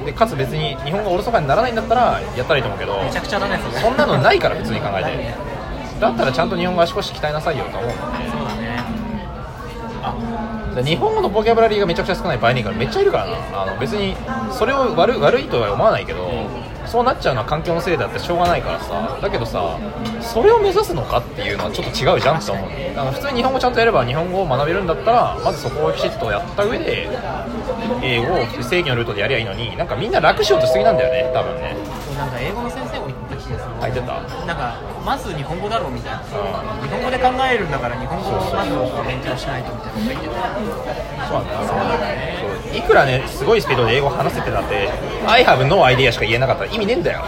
[0.08, 3.78] でかつ別に日本語がおろそかにならないんだったらやったらいいと思うけどめちゃくちゃだねそれ。
[3.78, 5.34] そんなのないから普通に考えて。
[6.00, 7.90] だったらちゃんと日本語足腰鍛えなさいよと思う。
[7.90, 8.00] そう
[8.48, 8.84] だね。
[10.76, 13.32] で日本語のボキャブラリーがめちゃくちゃ少ない場合にからめっちゃいるからな。
[13.64, 14.16] あの別に
[14.50, 16.26] それを悪悪いとは思わないけど、
[16.88, 19.18] そうなっちゃうのは環境のせいだってしょうがないからさ。
[19.20, 19.78] だけどさ
[20.20, 22.68] それを目指すのかっていうのはちょっと違うじゃんって思う。
[22.96, 27.08] あの普通に日本語ちゃんとやれば日本語を学べるんだったらまずそこをきちっとやった上で
[28.02, 31.76] 英語を正規のルートでやりゃいいのになんかみんな楽しようとしすぎなんだよね多分ね。
[32.16, 34.20] なんか英語の先生も言った気がする書いてた。
[34.46, 36.20] なんかまず日本語だろうみたいな。
[36.20, 36.22] う
[36.82, 38.70] 日本語で考えるんだから日本語をまず
[39.06, 41.28] 勉強しないとみたいなこと言ってた。
[41.28, 41.78] そうなんだそう
[42.74, 44.88] いくらねすごいスピードで英語話せてたって
[45.26, 47.24] I have no idea しか言えなかったら意味ねえんだよ。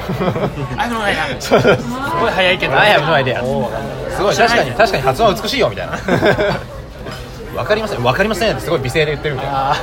[0.77, 1.83] あのねそうそうす
[2.21, 2.79] ごい早いけど。
[2.79, 3.39] I have no idea
[4.17, 4.37] すごい。
[4.37, 5.93] 確かに確かに発音は美しいよみたいな。
[7.57, 9.73] わかりませんわかりませんってすごい美声で言ってるみたいな。
[9.73, 9.77] あ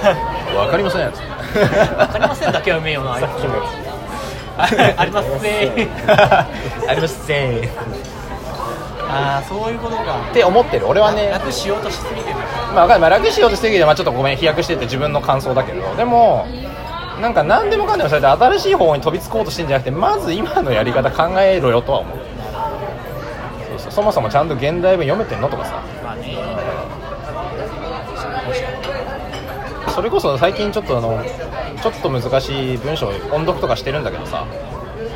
[0.55, 1.07] わかりません。
[1.07, 4.67] ってーわかりませんだけはうめえよなあ
[4.97, 5.87] ありますね。
[6.07, 7.61] ありませんっ
[9.09, 10.19] ああそういうことか。
[10.33, 10.87] て思ってる。
[10.87, 12.35] 俺はね楽しようとしすぎてる
[12.73, 15.95] まあまあ楽しようとしてるけど、まあ、ちょっとごめん飛躍してて自分の感想だけど。
[15.95, 16.45] でも
[17.21, 22.17] なんか何でもかんでもそれで新しい方に飛びつこうとしてんじゃなくてまず今のやり方考えろよとは思う。
[23.69, 23.91] そうそう。
[23.91, 25.81] そもそもちゃんと現代文読めてんのとかさ。
[26.03, 26.37] まあね。
[29.89, 31.23] それこそ最近ちょっとあの
[31.81, 34.45] ちょっと難しい文章音読とかしてるんだけどさ。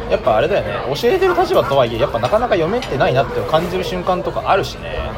[0.10, 0.96] やっぱあれだよね。
[1.00, 5.10] 教えてる立場とはいえやっぱなかなか読めてないなって感じる瞬間とかあるしね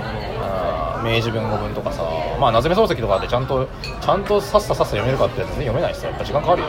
[1.04, 2.04] 明治文語文とかさ
[2.40, 3.68] まあ夏目漱石とかでちゃんと
[4.02, 6.68] ちゃんとさっささっさ読めるかってやつ全然読めないしさやっぱ時間かかるよ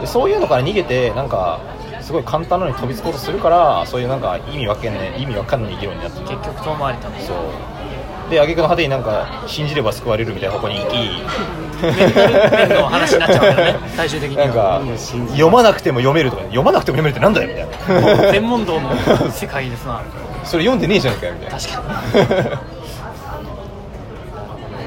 [0.00, 1.60] でそういうのから逃げてなんか
[2.00, 7.20] すごい簡単なのに飛びつこうとするからそういうなんか意味わけんね意味わかんない議論になってる結局遠回りだね。
[7.20, 7.36] そう。
[8.30, 10.94] で挙句の果てになんか信じれば救われるみたいな方向に行き
[11.82, 13.88] 面の話になっちゃうんだよね。
[13.96, 14.44] 最終的には。
[14.44, 14.80] なんか
[15.30, 17.54] 読まなくても読めるとか読まなくても読めるってなんだよみ
[17.86, 18.32] たいな。
[18.32, 18.90] 全問答の
[19.30, 20.00] 世界ですな
[20.44, 21.58] それ読んでねえじゃんかよみたいな。
[21.58, 22.58] 確かに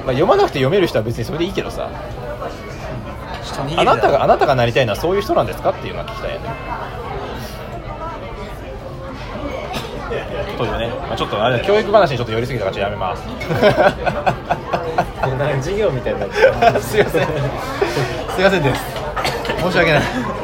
[0.06, 1.90] まあ読まなくて読める人は別にそれでいいけどさ。
[3.78, 6.50] あなたがあなたがなりたいのはそういう人なんですかっていうのは聞きたいよね。
[10.58, 13.22] というね、まあ、ちょっとあれだ教育話にちょっと寄りすぎたからちょっとやめます。
[15.24, 16.82] なんか授業みたいになっちゃう。
[16.82, 17.28] すいません。
[17.28, 18.82] すいませんです。
[19.62, 20.02] 申し訳ない。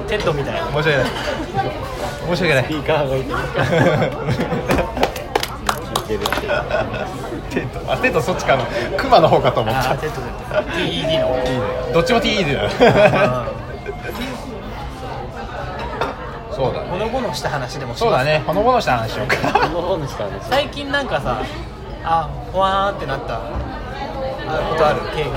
[0.07, 0.61] テッドみたいな。
[0.67, 1.05] 申し訳ない。
[2.27, 2.63] 申し訳ない。
[2.63, 3.25] スピーカーがいい
[6.09, 7.79] てるってテント。
[7.91, 8.65] あテントそっちかな。
[8.97, 11.23] クマの方かと思っあたーテッドテッド TED のいいね
[11.93, 12.69] どっちも TE だよ。
[16.51, 16.89] そうだね。
[16.89, 18.43] ほのぼのした話でもそうだね。
[18.45, 19.37] ほのぼのした話しようか。
[19.69, 21.41] この本にしたんです最近なんかさ
[22.03, 23.35] あほわーってなった。
[23.35, 23.39] あ
[24.71, 25.01] ことある？
[25.15, 25.31] 経験。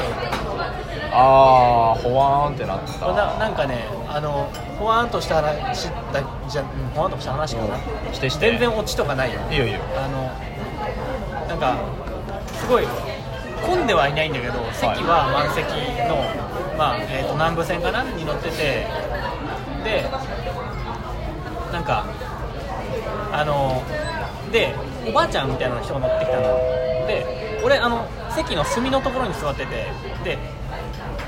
[1.15, 3.13] あーほわーんってなった。
[3.13, 7.77] ななんかねあのほわーんとした話だじゃうんほわーんとした話かな。
[8.13, 8.51] してして。
[8.51, 9.81] 全然オチとかないよいいよいいよ。
[9.97, 10.31] あの
[11.53, 11.77] なんか
[12.59, 12.85] すごい
[13.63, 15.69] 混んではいないんだけど席は満席
[16.09, 16.17] の、
[16.79, 18.87] まあえー、と南武線かなに乗ってて
[19.85, 20.09] で
[21.71, 22.07] なんか
[23.33, 23.83] あの
[24.51, 24.75] で
[25.07, 26.43] おばあちゃんみたいな人が乗ってきたの。
[27.07, 29.93] で俺あの席の隅のところに座ってて
[30.25, 30.39] で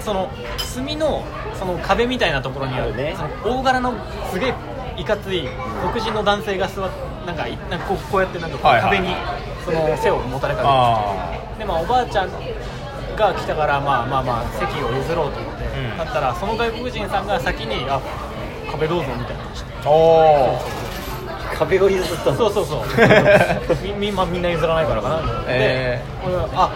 [0.00, 1.22] その隅の
[1.54, 3.14] その壁みたいなところにあるね。
[3.16, 3.92] その大柄の
[4.32, 4.54] すげえ
[4.96, 5.46] いかつい
[5.92, 6.90] 黒人の男性が座っ
[7.26, 9.14] なんかいなんかこうこうやってなんか壁に
[9.64, 12.30] その背をもたれかけてあでまあおばあちゃん
[13.16, 15.98] が来たからまあまあまあ席を譲ろうと思って、うん。
[15.98, 18.00] だったらその外国人さんが先に「あ
[18.70, 19.42] 壁どうぞ」みたいな。
[19.44, 19.72] 話して
[21.56, 22.36] 壁を譲ったの？
[22.36, 22.80] そうそうそう。
[23.84, 26.70] み み,、まあ、みんな譲らないからかな、えで俺はあ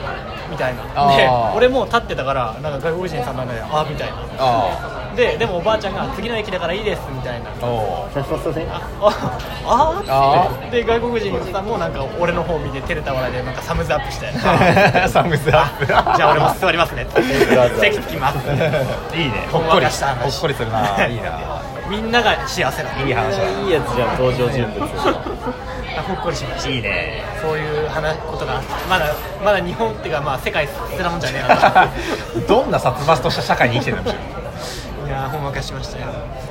[0.49, 4.15] みたいあなでー俺もう立ってたからなんか外国人さんなんであみたいな。
[4.39, 7.51] あででもおばあちゃんが次の駅だからいいですみたいな。
[7.51, 9.11] ーおあ
[9.67, 15.87] あああで外国人さんもなんか俺の方見て照れた笑いでなんかサムズアップしてー サムズアップ。
[15.87, 17.03] じゃあ俺も座りますね。
[17.03, 17.21] って。
[17.81, 18.39] 席つきます。
[19.13, 19.49] いいね。
[19.51, 19.87] ほっこり。
[19.87, 20.23] かした話。
[20.23, 21.05] ほっこりするな。
[21.05, 21.33] いいな。
[21.91, 24.85] みんなが幸せだいい話だいいやつじゃん登場人物。
[25.99, 26.69] あほっこりしました。
[26.71, 27.25] いいね。
[27.43, 29.07] そういう話ことがまだ
[29.45, 31.89] まだ日本っていうかまあ世界捨てなもんじゃねえな。
[32.47, 34.48] どんな殺伐とした社会に生きてるんでしょう
[35.29, 36.07] ほんわかしましたよ。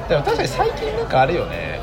[0.09, 1.79] でも確かに最近なんかあれよね。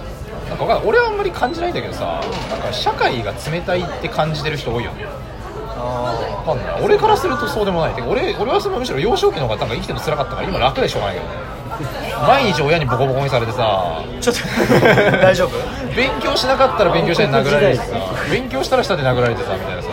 [0.48, 5.06] なんか俺はあんまり感じないんだけどさなんか社会が冷たいって感じてる人多いよね。
[5.76, 6.82] あわかんない。
[6.82, 7.94] 俺からするとそうでもない。
[7.94, 11.54] てか俺俺はそのむしろ幼少期の方がなんか生きてるの辛かったから今楽でしょうがないけどね。
[12.28, 14.00] 毎日親にボコボコにされてさ。
[14.20, 14.40] ちょっと
[15.18, 15.50] 大丈夫？
[15.96, 17.84] 勉強しなかったら勉強したで殴られるしさ。
[18.30, 19.83] 勉強したらしたで殴られてさみたいなさ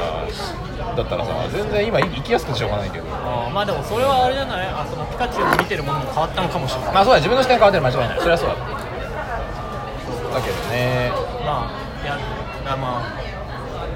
[1.03, 3.05] だったらさ全然今生きやすくてしょうがないけど。
[3.11, 4.67] あーまあでもそれはあれじゃない？
[4.67, 6.93] あそのピカチュウの見てるものも変わったのかもしれない。
[6.93, 8.19] まあそうだ自分の視点変わってる間違いない。
[8.19, 8.55] それはそうだ。
[8.55, 11.11] だけどね。
[11.45, 12.17] まあいや
[12.65, 13.31] だまあ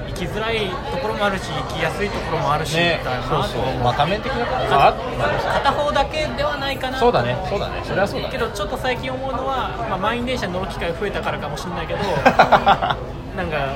[0.08, 3.28] 生きづらいところもあるし生きやすいところもあるし、ねだよな。
[3.44, 3.74] そうそう。
[3.84, 4.92] まあ多面的なことかあ
[5.62, 6.98] 片方だけではないかな。
[6.98, 7.36] そうだね。
[7.48, 7.80] そうだね。
[7.84, 8.32] それはそうだね。
[8.32, 12.00] けどちょっと最近思うのは、まあ、満員電車に乗る機会増えたからかもしれないけど
[13.36, 13.74] なんか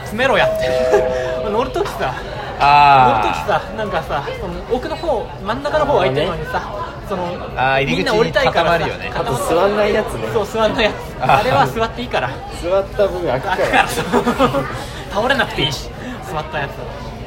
[0.00, 1.44] 詰めろやって。
[1.50, 2.14] 乗るときさ
[2.54, 6.62] 乗るあときさなんかさその奥の方真ん中の方空いてるのにさ、
[7.08, 7.24] その
[7.56, 9.12] あー入り口みんな降りたいからさに固まるよね。
[9.14, 10.28] あと座んないやつね。
[10.32, 10.94] そう座んないやつ。
[11.20, 12.30] あれは座っていいから。
[12.62, 13.88] 座った分開くから。
[15.10, 15.90] 倒れなくていいし
[16.30, 16.70] 座ったやつ。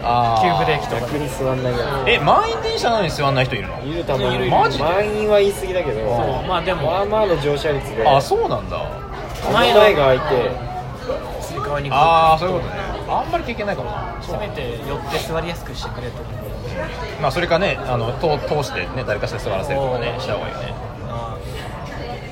[0.03, 1.01] あ急ブレーキとか。
[1.01, 3.77] 逆に座んないやえ満員電車なのに座んない人いるの？
[3.81, 4.83] ついるたマジで？
[4.83, 6.91] 満員は言い過ぎだけどそうまあでも。
[6.91, 8.07] まあまあの乗車率で。
[8.07, 8.77] あそうなんだ。
[9.53, 10.67] 前の前が開いて。
[11.89, 12.76] ああそういうことね
[13.09, 16.17] あんまり経験ないかもなせめて寄って座りやすくしてくれと
[17.21, 20.73] まあそれかねあの通通してね誰かして座らせるとかねした方がいいよね。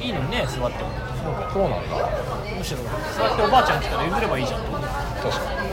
[0.01, 0.89] いいのにね座っても。
[1.51, 2.09] そうなんだ。
[2.57, 2.79] むしろ
[3.17, 5.65] 座っておばあちゃん来たら譲ればいいじゃん確かに。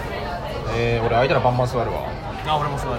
[0.75, 2.09] えー、俺空いたらバンバン座るわ。
[2.47, 2.91] あ俺も座る。
[2.91, 2.97] バ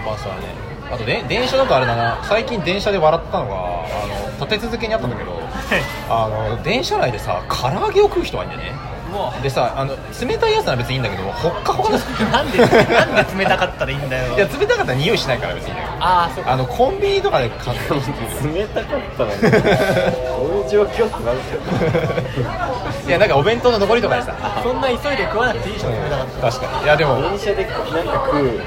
[0.00, 0.48] ンバン座るね。
[0.90, 2.22] あとで電車だとあれだな。
[2.24, 5.32] 最近電車で笑ったのがあの立て続けにあったんだけど
[6.10, 8.78] あの電車内でさ唐揚げを食う人がいるんだよね。
[8.78, 8.93] も
[9.42, 11.90] でさあの冷たいやつなら別にいいんだけどほっかほか
[12.30, 14.34] なんでなんで冷たかったらいいんだよ。
[14.34, 16.04] いや冷たかったら匂いしないから別にいいんだけど。
[16.04, 16.52] ああそうか。
[16.52, 18.48] あのコンビニとかで買ってきて。
[18.48, 21.38] 冷たかったのにどういう状況ってなる。
[23.06, 24.34] いやなんかお弁当の残りとかでさ。
[24.62, 26.84] そんな急いで食わなくていいじゃん冷たかった確かに。
[26.84, 27.22] いやでも。
[27.22, 28.62] 電車でなんか食うっていう。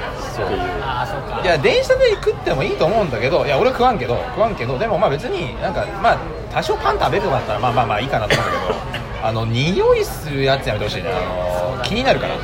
[0.82, 1.40] ああそうか。
[1.42, 6.18] いや電車で食ってもいいと思うんだけどいや俺は食わんけど食わんけどでもまあ別になんかまあ
[6.52, 11.10] 多少パン食べるとかだったらまあまあまあいいかなと思うんだけどあの匂いするやつやめてほしいね。
[11.12, 12.34] あの気になるから。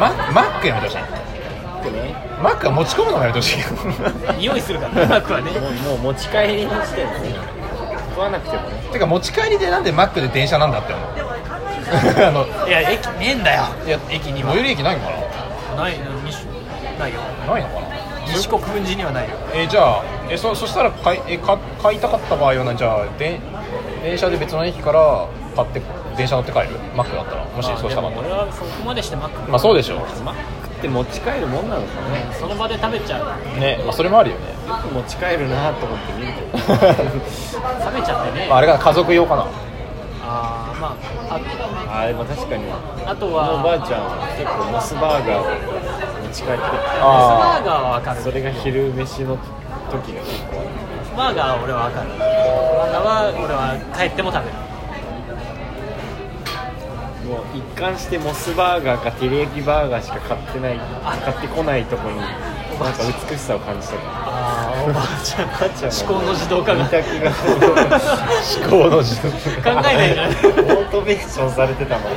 [0.00, 1.02] ママックやめてほしい。
[2.42, 4.94] マックは持ち込むのもやめてほしい匂いするから。
[4.94, 5.50] ね マックはね。
[5.50, 7.34] もうもう持ち帰りの時点で
[8.08, 8.82] 食わなくてもね。
[8.90, 11.08] てか持ち帰りでなんでマックで電車なんだって思う。
[12.24, 13.64] あのいや駅ねえんだよ。
[13.86, 15.10] いや駅には最寄り駅ないのか
[15.76, 15.94] ない
[16.24, 16.44] 西
[16.98, 17.20] ないよ。
[17.46, 17.86] なないのかな？
[18.32, 19.30] 西国分寺にはないよ。
[19.54, 23.40] えじゃあえそそしたら買いえか買いたかった場合はなじゃあで
[24.08, 25.82] 電車で別の駅から買って
[26.16, 26.68] 電車乗って帰る？
[26.96, 27.44] マックだったら？
[27.44, 29.50] もしそうしたかったら俺はそこまでしてマック。
[29.50, 32.24] まあそうでしょマックって持ち帰るもんなのかね。
[32.32, 33.60] その場で食べちゃう。
[33.60, 34.46] ね、まあ、それもあるよね。
[34.66, 36.64] よく持ち帰るなと思って見るけど冷
[38.00, 38.48] めちゃってね。
[38.48, 39.46] まああれが家族用かな。
[40.22, 40.96] あーま
[41.28, 42.64] ああでも確かに。
[42.72, 45.52] ああとこのおばあはちゃんは結構モスバーガーを
[46.24, 46.72] 持ち帰ってモス
[47.04, 48.22] あバーガーは分かる。
[48.22, 49.36] それが昼飯の
[49.92, 50.77] 時が結構モス
[51.18, 52.10] バーガーは俺は分かる。
[52.14, 54.56] バーガーは俺は帰っても食べる。
[57.26, 60.78] もう一貫してモスバーガーか照り焼きバーガーしか買ってない。
[60.78, 65.48] 買ってこないとこになんか美しさを感じたからああおばあちゃん。
[65.48, 65.90] おばあちゃん。
[65.90, 66.84] 思考の自動化が。
[66.84, 69.34] 二択が思考の自動考
[69.66, 72.12] えないじゃんオートメーションされてたもん。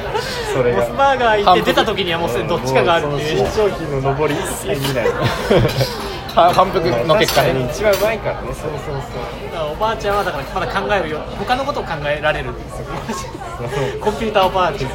[0.54, 0.86] それが。
[0.86, 5.08] モスバーガー行って出た時にはもうすでにどっちかがあるっていう新商品の上り一切見ない
[6.34, 11.20] 反復の結果確かにね一番うまいからねそうそうだからおばあちゃんはだからまだ考えるよ。
[11.38, 12.54] 他のことを考えられる
[14.02, 14.92] コンピューターおばあちゃん。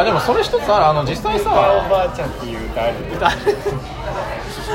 [0.00, 0.86] あでもそれ一つある。
[0.86, 3.30] あの実際そうおさばあちゃんっていう歌ある歌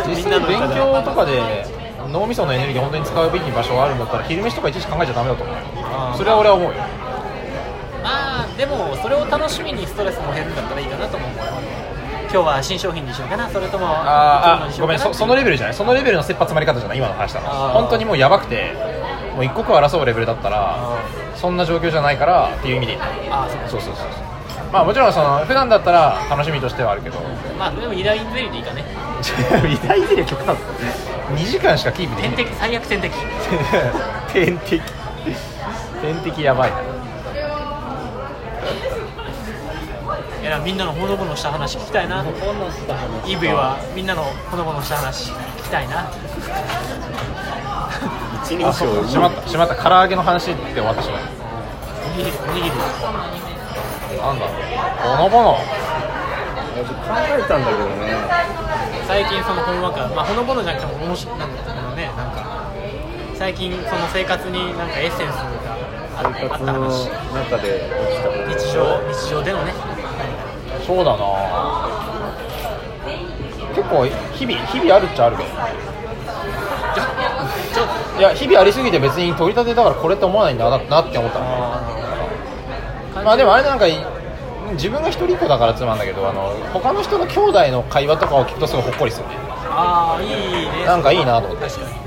[0.10, 1.66] 実際勉強とかで
[2.12, 6.18] 脳みそのエネルギー本当に使うべき場所があるんだったら昼飯とかいちいち考えちゃダメだと思う。
[6.18, 6.76] それは俺は思うよ。
[8.04, 11.30] まあでもそれを楽しみにストレスも減るんだったらいいかなと思う
[12.30, 13.50] 今日は新商品にしようかな。
[13.50, 15.76] それともあーあごめんそそのレベルじゃない。
[15.76, 17.74] そのレベルの切羽詰まり方じゃない今の話したのあー。
[17.74, 18.74] 本当にもうやばくて
[19.36, 20.78] もう一刻を争うレベルだったら
[21.36, 22.94] そんな状況じゃないからっていう意味で。
[22.94, 23.70] 言ったああそうか。
[23.70, 24.06] そうそうそう
[24.72, 27.18] まあもちろんその普段だったら楽しみとしてはあるけど。
[27.58, 28.84] まあでも依頼ゼリーでいいかね。
[29.22, 30.58] 偉大ゼリー極端
[31.34, 32.36] 2時間しかキープできない。
[32.36, 33.14] 天敵最悪天敵。
[34.34, 34.82] 天敵。
[36.02, 36.97] 天敵やばいな
[40.50, 42.24] やみんなのほのぼのした話聞きたいな。
[42.24, 46.10] ほのした話イブイはみんなのほのぼのした話聞きたいな。
[47.70, 47.90] あ
[48.44, 51.22] 一人称そうしまったしまった唐揚げの話って終わってしまう。
[52.16, 52.76] おにぎりおにぎり。
[54.18, 55.58] なんだほのぼの。
[55.58, 55.62] 考
[57.18, 58.16] えたんだけどね。
[59.08, 62.72] 最近そのほんわかまあほのぼのじゃなくても面白いなんだけどねなんか。
[63.36, 65.44] 最近その生活になんかエッセンスが
[66.18, 68.48] ああ生活のった話中で起きたこと。
[68.48, 69.74] 日常日常でのね
[70.88, 71.20] そうだな。
[73.76, 75.50] 結構日々日々あるっちゃあるけど。
[78.18, 81.40] いや日々ありすぎて別に取り立てだからこれって思わないんだななって思った。
[81.40, 81.46] の
[83.24, 83.94] まあでもあれなんかい
[84.74, 89.36] 自分が一人っ子だからつまんだけどあの他の人の兄弟の会話とかを聞くとすごいほっこりするね。
[89.70, 90.86] ああいいね。
[90.86, 91.68] なんかいいなと思って。
[91.68, 91.98] 確かに。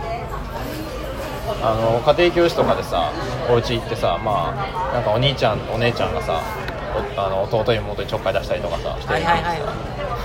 [1.63, 3.13] あの家庭教師とかでさ
[3.51, 6.70] お家行ってさまあなんかお兄ちゃんお姉ちゃんがさお
[7.17, 9.61] あの弟妹にちょっかい出したりとかさしてはいはいはい。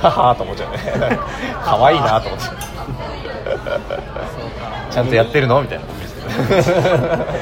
[0.02, 0.80] はと思っちゃうね。
[1.64, 2.46] 可愛いなと思って
[4.92, 5.62] ちゃんとやってるの？
[5.62, 5.86] みたいな。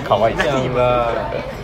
[0.08, 0.38] 可愛い。
[0.38, 1.12] ちゃんが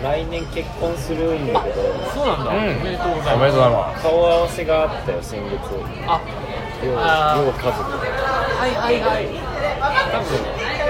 [0.04, 1.82] 来年結婚するんだけど。
[2.14, 2.58] そうなんだ、うん。
[2.58, 4.04] おめでとうございまます。
[4.04, 5.58] 顔合わせがあったよ先月。
[6.08, 6.20] あ
[6.82, 9.28] 両両家族はいはいはい。
[10.12, 10.26] 多分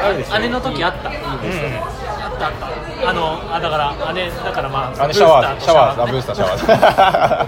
[0.05, 5.95] あるでしょ姉の時あった、うんあったあったあのあだから姉だからまああのシャワーズシャワー。
[5.95, 7.47] ズあブーブーススターシャワ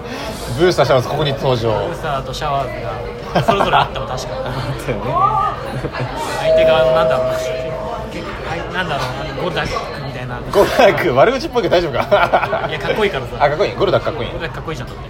[0.54, 1.70] ズブースターシャワーズここに登場。
[1.86, 2.84] ブースターとシャワーズ
[3.34, 4.44] がそれぞれあったわ確かに。
[4.44, 4.54] だよね。
[6.40, 7.26] 相手側のなんだろう。
[7.26, 7.46] な結
[8.48, 9.36] はいなんだろう。
[9.36, 10.38] なゴダックみたいな。
[10.52, 12.66] ゴルダック悪口っぽいけど大丈夫か？
[12.68, 13.36] いやかっこいいからさ。
[13.40, 13.74] あかっこいい。
[13.74, 14.30] ゴルダックかっこいい。
[14.32, 15.02] ゴダックかっこいいじゃんだって。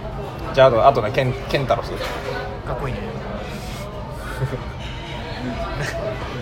[0.53, 1.91] じゃああとあとねケンケンタロス。
[1.91, 2.99] かっこいいね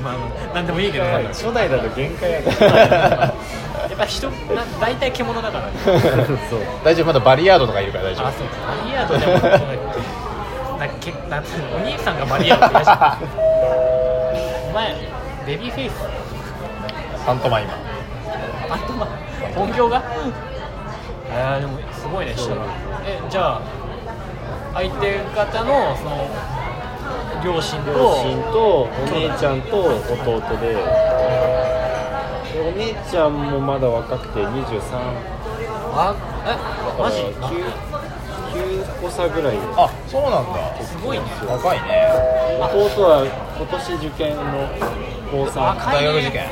[0.03, 1.03] まあなんでもいいけど。
[1.29, 5.71] 初代だと限界や からっぱ人な大体獣だからね。
[6.49, 6.59] そう。
[6.83, 9.33] 大丈夫まだバリヤードとかいるから大丈あ夫そうバリヤードでも
[10.79, 11.43] なけな
[11.75, 12.77] お兄さんがバリヤードって
[14.69, 14.95] お前
[15.45, 15.93] ベビーフェイス。
[17.25, 17.73] パントマイマ
[18.73, 19.07] あとま
[19.55, 20.01] 本業が？
[21.33, 22.61] えー、でもすごいねしたら
[23.05, 23.61] えじゃあ
[24.73, 26.27] 相手方のその
[27.43, 30.41] 両親と両親とお姉ちゃんと弟。
[30.59, 30.73] で。
[32.53, 34.81] でお姉ちゃんもまだ若くて23
[35.93, 36.15] あ
[36.45, 37.31] えマジ？9
[38.51, 39.57] 9 10個差ぐらい。
[39.77, 40.83] あそうなんだ。
[40.83, 41.23] すごいね。
[41.47, 42.11] 若いね。
[42.59, 43.25] 弟は
[43.57, 44.43] 今年受験の
[45.31, 46.07] 高3若いね。
[46.07, 46.49] 大学受験。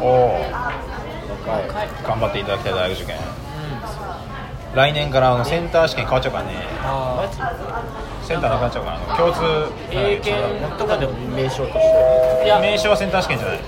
[0.00, 0.36] おお
[1.48, 1.88] 若い。
[2.06, 3.16] 頑張っていただきたい大学受験。
[4.74, 6.52] 来年からあのセンター試験変わっちゃうからね。
[6.82, 7.26] あ
[8.28, 9.40] センターなくなっちゃうからあの共通
[9.90, 10.36] 英検
[10.76, 13.60] とかでも名称としていや名称はセンター試験じゃない？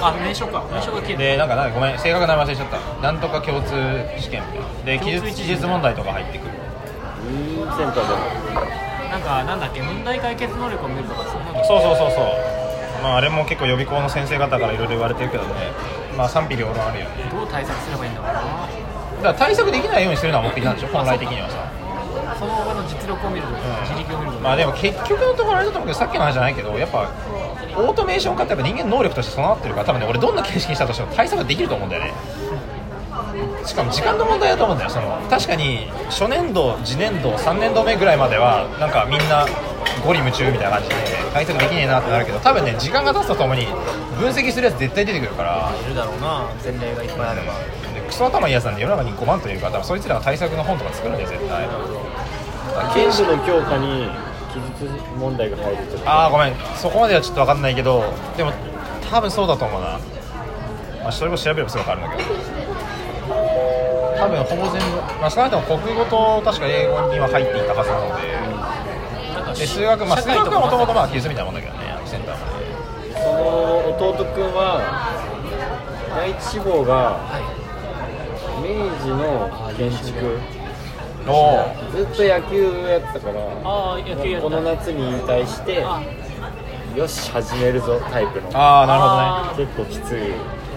[0.00, 0.62] あ名称か。
[0.70, 2.78] 名称が消えでなんかなんかごめん正確な名前忘れちゃった。
[3.02, 3.74] なんとか共通
[4.18, 4.42] 試験
[4.84, 6.50] で記述記述問題とか入ってくる。
[6.54, 8.70] うーんセンターでも。
[9.10, 13.02] なんかなんだっけ問題解決能力を見るとかそんなのそうそうそうそう。
[13.02, 15.50] まああれも結構予備校の先生方からいろいろ言われてるけどね。
[16.16, 17.30] まあ賛否両論あるよね。
[17.32, 18.40] どう対策すればいいんだろうな。
[18.40, 20.88] だから対策できないようにするのは目的なんでしょ？
[20.88, 21.66] 本来的にはさ
[22.48, 23.52] その後の実力を見ると
[23.86, 27.10] 自力を見るとまあでも結局のところあれだと思うけどさっきの話じゃないけどやっぱ
[27.76, 32.12] オートメーション化ってやっぱ人間能力として備わってるから多分ね俺どんな形式にしたとしても対策できると思うんだよね。
[33.64, 39.46] しかも時間の問題だと思うんだよその確かに初年度次年度3年度目ぐらいまではなんかみんな
[40.04, 40.94] ゴリ夢中みたいな感じで
[41.32, 43.66] 対策できねえなってなるけど多分ね時間が経つとともに
[44.20, 45.72] 分析するやつ絶対出てくるから。
[45.84, 47.54] いるだろうな前例がいっぱいあれば。
[47.94, 51.66] でクソ頭いいやつなんで世の中に5万といるから多分そいつらが対策の本とか作るんで絶対
[52.94, 54.08] 刑事の強化に
[54.52, 56.54] 記述問題が入るとああごめん。
[56.76, 58.04] そこまではちょっと分かんないけど
[58.36, 58.52] でも
[59.10, 59.98] 多分そうだと思うな、
[61.02, 62.28] まあ、それこそ調べればすぐ分かるんだけど。
[64.16, 68.54] 多分ほぼ全部、まあ、少なくとも国語と確か英語には入っていたはずなので。
[69.60, 72.64] で数学、まあ、数学はもともとまあ記述みたいなもんだけどねセンターまで
[73.14, 74.82] その弟くんは
[76.10, 77.20] 第一志望が
[78.58, 80.40] 明治の建築
[81.24, 84.48] ずっと野球やってたからああ野球やった。
[84.48, 86.02] この夏に引退してあ。
[86.94, 88.50] よし始めるぞタイプの。
[88.56, 89.66] ああなるほどね。
[89.66, 90.32] 結構きつい。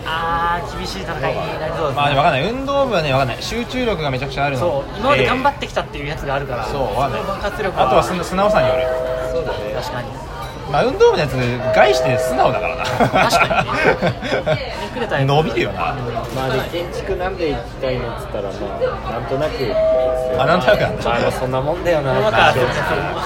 [0.09, 1.95] あー厳しい戦いになりそうですね。
[1.95, 2.49] まあ分かんない。
[2.49, 3.43] 運動部はね分かんない。
[3.43, 4.61] 集中力がめちゃくちゃあるの。
[4.61, 7.21] そう今まで頑張っってきたっていうやつがあるからそうわかんない。
[7.21, 8.83] その爆発力あとは素素直さによる。
[9.31, 9.73] そうだね。
[9.75, 10.07] 確かに
[10.71, 11.31] まあ運動部のやつ
[11.75, 12.83] 概して素直だからな。
[12.85, 13.63] 確か
[15.19, 15.95] に 伸びるよな。
[16.35, 19.53] まあで建築なんで行きたいのっつったらまあなんとなく。
[20.39, 21.09] あなんとなくなんだ。
[21.09, 22.11] まあそんなもんだよな。
[22.13, 22.61] わかる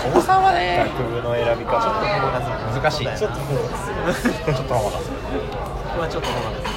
[0.08, 1.80] お子さんはね学部の選び方。
[1.80, 3.38] 難しいちょっと。
[3.38, 5.02] ちょっと分かんない
[5.94, 6.72] 僕はちょっとどうなんです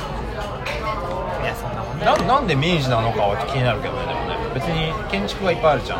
[1.42, 4.36] いやそんなもんねななんで明治なのかは気になるけどねでもね。
[4.54, 5.98] 別に建築がいっぱいあるじゃん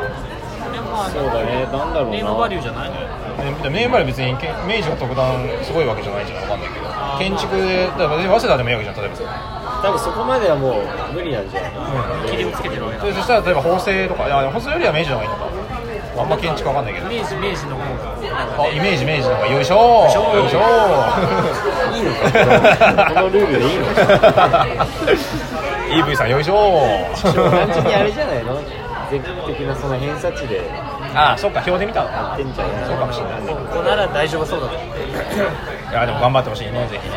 [0.91, 1.67] まあそうだね。
[1.71, 2.17] なんだろうな。
[2.17, 2.91] ネームバリューじゃない
[3.63, 6.87] で明治まで別にけ明治が特段すごいわけじゃないじゃんわかんないけど。
[7.19, 9.17] 建築でだから早稲田でもいいわけじゃん例えば。
[9.17, 9.23] さ
[9.85, 11.69] 多分そこまではもう無理なんじゃな
[12.25, 12.31] い？
[12.31, 15.45] 切りをつけてるわけだそしたら例えば法政とかいや法政よりは明治の方がいいのか。
[16.17, 17.09] あんま建築わかんないけど。
[17.11, 18.15] 明治明治の方が。
[18.23, 20.61] なんかあイメージ明治の方がよいしょしょよいしょ
[21.93, 23.13] いいのか。
[23.13, 24.65] このルールでいいのか。
[25.91, 26.81] EV さんよいしょ
[27.23, 28.59] 単純にあれじゃないの？
[29.21, 30.61] 全国的なその偏差値で
[31.15, 32.87] ああそっか表で見たのやってんじゃない？
[32.87, 33.41] そうかもしれない。
[33.43, 34.79] ここなら大丈夫そうだとい
[35.93, 37.09] やでも頑張ってほしいねぜひ。
[37.09, 37.15] ね、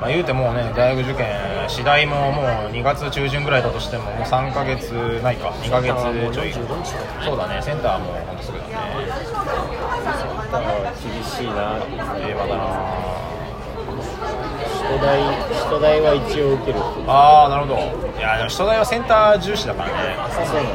[0.00, 1.26] まあ、言うてもうね大学受験
[1.68, 5.48] 次第ももう2月中旬ぐらいだとしてももう3ヶ月ないか。
[5.48, 5.92] 2ヶ月
[6.32, 6.52] ちょい。
[6.52, 8.72] そうだねセンターはもうほんとすぐだね。
[10.46, 11.76] だから厳しいな
[12.24, 12.95] 令和だな
[14.86, 15.18] 人代
[15.66, 16.78] 人代は一応受ける。
[17.06, 17.80] ああなるほど。
[18.18, 20.16] いやでも初代はセンター重視だからね。
[20.30, 20.74] そうなの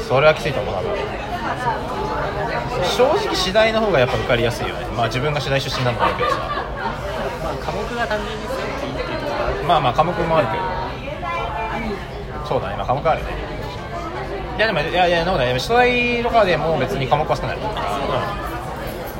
[0.00, 0.96] それはきついと思う多分。
[2.96, 4.86] 正直次第の方がやっぱ受かりやすいよね。
[4.96, 6.36] まあ自分が次第出身なんだろうけどさ。
[7.44, 10.62] まあ科目が単純に強くていいっていうところがあるまあまあ科目もあるけど。
[12.48, 13.30] そうだねまあ科目あるね。
[14.56, 17.58] いやでもいやいやそうだね初代とかでも別に科目は少ない。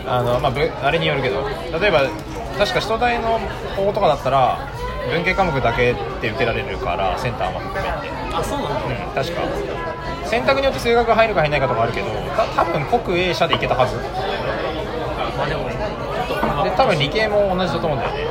[0.09, 1.47] あのまあぶあれによるけど。
[1.79, 2.03] 例えば
[2.59, 3.39] 確か初代の
[3.77, 4.59] 方とかだったら
[5.11, 7.89] 文系科目だけって受けられるからセンターも含めて。
[8.35, 8.81] あそうなんだ。
[8.85, 9.43] うん確か。
[10.27, 12.07] 選択によって数学が入るか入らないかとかあるけど
[12.37, 13.97] た多分国 A 社でいけたはず。
[15.39, 18.27] まあでもちょっとまあで多分理系も同じだと思うんだよね。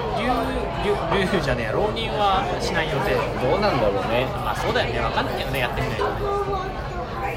[0.83, 0.93] 留
[1.25, 3.15] 留留じゃねえや浪人はしない予定。
[3.41, 4.27] どうなんだろうね。
[4.43, 4.99] まあそうだよね。
[4.99, 6.05] 分かんないよねやってみないと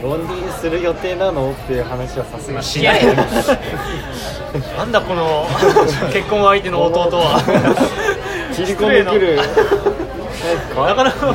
[0.02, 1.50] 浪人する予定なの？
[1.52, 2.52] っていう話はさすがに。
[2.54, 3.26] まあしないいやいや
[4.76, 5.46] なんだこの
[6.12, 7.40] 結婚相手の弟は。
[8.54, 9.36] 切り込んでくる。
[10.76, 11.32] なかなかな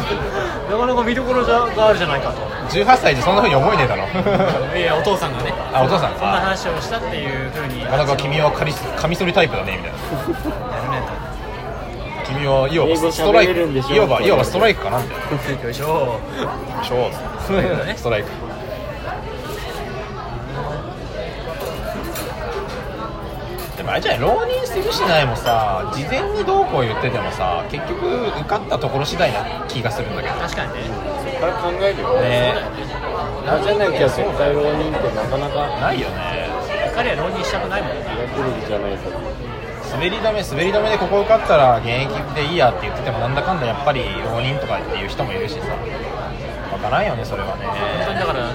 [0.78, 2.42] かなか見どころじゃがあるじゃないかと。
[2.70, 4.04] 18歳でそんな風に思えねえだろ。
[4.78, 5.54] いやお父さんがね。
[5.72, 6.14] あお父さん。
[6.18, 7.84] そんな話をしたっていうふうに。
[7.84, 10.76] なかなか君はカリスカミソリタイプだねみたいな。
[10.76, 11.04] やるね
[12.28, 15.16] 君はいわばストライ喋れるんでしょクいわばいわばストライクかなみた
[15.52, 15.64] いな。
[15.64, 16.20] よいしょ。
[16.82, 17.12] しょう。
[17.44, 17.94] ストライクだね。
[17.96, 18.30] ストライク
[23.86, 30.34] もあれじゃない浪人するしないもさ事前にどうこう言っててもさ結局受かったところ次第な気がするんだけど。
[30.36, 30.90] 確かにね。
[31.24, 32.20] そっから考えるよ。
[32.20, 32.54] ね。
[33.46, 36.50] なじゃなきゃ絶対浪人ってなかなかないよね。
[36.96, 38.06] 彼は浪人したくないもんね。
[38.34, 39.10] 学歴じゃないか
[39.96, 45.78] 滑り止め滑り止めでここ受かったら現役でいいやって言っててもなんだかんだやっぱり浪人とかっていう人もいるしさ。
[46.74, 47.66] わからんよねそれはね。
[48.04, 48.50] 本当にだから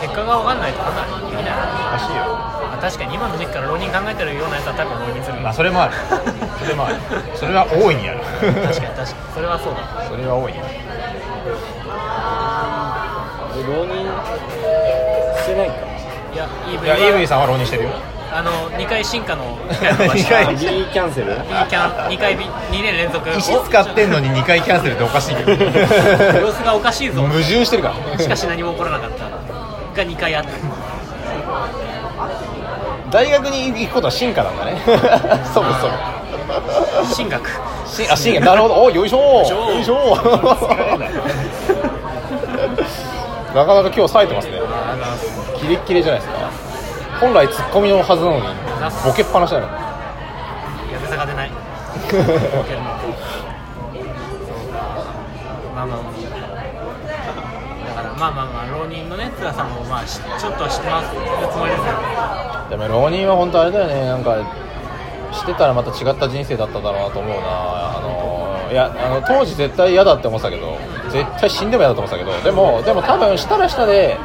[0.00, 1.58] 結果が分かんないと分かんないできない。
[1.90, 2.22] 難しいよ。
[2.22, 5.94] まあ確かに今の時期から浪人考えてるようなやつは多分浪人するまあそれもある。
[6.58, 6.96] それもある。
[7.36, 8.20] それは大いにある。
[8.20, 9.34] 確かに確かに。
[9.34, 9.84] それはそうだ。
[10.08, 10.68] それは大いにある
[13.56, 14.08] え浪人
[15.44, 15.74] してないか？
[16.32, 17.90] いや EV いやは EV さんは浪人してるよ。
[18.32, 21.34] あの2回進化の機会を伸ばした二回 B キャンセル？B
[21.68, 23.28] キャン2回 B 2年連続。
[23.36, 25.52] 石使ってんのに2回キャンセルっておかしいけど。
[25.52, 27.22] 様子がおかしいぞ。
[27.26, 28.18] 矛盾してるから。
[28.18, 29.28] しかし何も起こらなかった。
[29.28, 30.50] が2回あった
[33.10, 34.80] 大学に行くことは進化なんだね。
[35.52, 35.92] そもそも
[37.12, 37.48] 進学。
[37.86, 38.82] しあ進化なるほど。
[38.82, 39.18] およいしょ。
[39.18, 40.16] よいしょ。
[43.54, 44.60] なかなか今日冴えてますね。
[45.58, 46.38] キレッキレじゃないですか。
[47.20, 48.42] 本来ツッコミのはずなのに
[49.04, 49.70] ボケっぱなしだよや
[50.98, 51.50] ぶさが出ない。
[55.74, 55.98] まあまあ
[57.86, 61.08] だからまあまあまあ浪人のね辛さもまあしちょっとは知ってます。
[61.52, 64.06] つもりですよでも浪人は本当あれだよね。
[64.06, 64.36] なんか
[65.32, 67.98] してたらまた違った人生だっただろうなと思うな。
[67.98, 70.78] あのいやあの当時絶対嫌だって思ってたけど
[71.10, 74.16] 絶対死んでも嫌だと思ってたけどでもでも多分したらしたで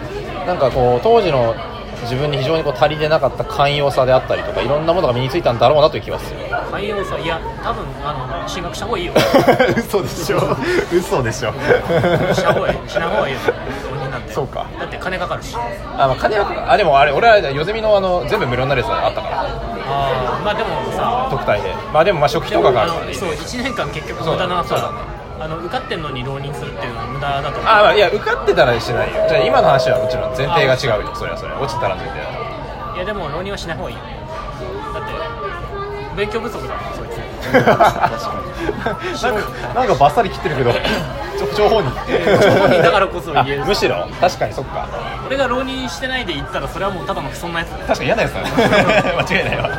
[0.45, 1.55] なんかこう当時の
[2.03, 6.39] 自分に非常にこう足りてなかった寛容さであったりとかいろんなものが身についたんだろうなという気はする。
[6.71, 9.13] 寛容さいや多分あの進学した方がいいよ。
[9.75, 10.37] 嘘でしょ。
[10.93, 11.51] 嘘でしょ。
[12.33, 12.89] した方がいい。
[12.89, 13.39] しない方がいいよ
[14.19, 14.33] なんて。
[14.33, 14.65] そうか。
[14.79, 15.55] だって金かかるし。
[15.55, 19.41] あ、まあ、金はあでもあれ俺はよゼミのあの全部無料になるやつあったから。
[19.87, 21.73] ああまあでもさ特待で。
[21.93, 24.91] まあでもまあ食費とかがあるからのそう1年間結局無駄なさ
[25.37, 27.61] あの受かってんのに浪人するっていうのは無駄だと思う。
[27.61, 29.27] あ、まあ、いや受かってたらしてないよ。
[29.27, 31.15] じゃあ今の話はもちろん前提が違うよ。
[31.15, 31.61] それはそれは。
[31.61, 34.01] 落ちたら前提だいやでも浪人はしない方がいいよ。
[34.95, 35.11] だって
[36.15, 36.94] 勉強不足だもん
[37.45, 40.73] そいつなんかなんかバッサリ切ってるけど
[41.55, 41.89] 情報に。
[41.89, 43.63] 情報にだからこそ言える。
[43.63, 44.07] あむしろ？
[44.21, 44.87] 確かにそっか。
[45.27, 48.49] 俺が浪人してないで行ったらそれはもうただのそんなやつ確かに嫌なやつだね
[49.19, 49.69] 間違いないわ。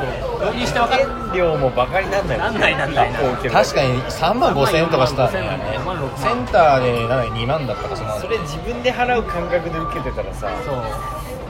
[0.40, 1.08] 浪人して分かる。
[1.34, 3.10] 量もバカになんないなんないなんない
[3.50, 5.24] 確かに3万5千円とかした。
[5.24, 5.96] らね4万。
[5.96, 10.48] 6センターでなんだ2万だったかそれ自分で払う感覚で受けてたらさ。
[10.64, 10.74] そう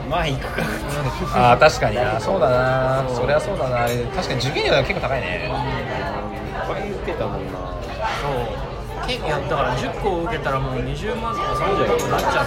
[0.09, 0.61] まあ行くか。
[1.51, 1.95] あー確かに。
[1.95, 3.03] なそうだな。
[3.09, 3.81] そりゃそうだな。
[3.83, 5.27] あれ確かに受験料が結構高いね。
[5.45, 5.51] いっ
[6.67, 7.59] ぱい受けたもんな。
[8.21, 9.07] そう。
[9.07, 12.45] 結構だから10個受けたらもう20万とか30万とかなっちゃう。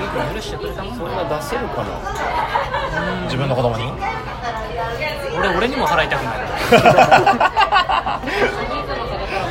[0.00, 1.88] よく許してくれたもんそんな出せるかな
[3.24, 3.92] 自分の子供に？
[5.38, 6.34] 俺俺にも払いたくない。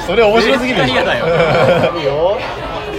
[0.06, 1.26] それ面白すぎる嫌だよ。
[1.98, 2.38] いいよ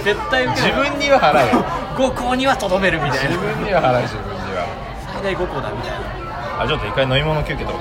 [0.03, 1.63] 絶対受け自分には払えよ。
[1.95, 4.67] 5校にはとどめるみたい自な分には払え自分には。
[5.13, 6.63] 最大5校だみたいな。
[6.63, 7.79] あちょっと一回飲み物休憩とか。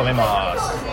[0.00, 0.89] 止めます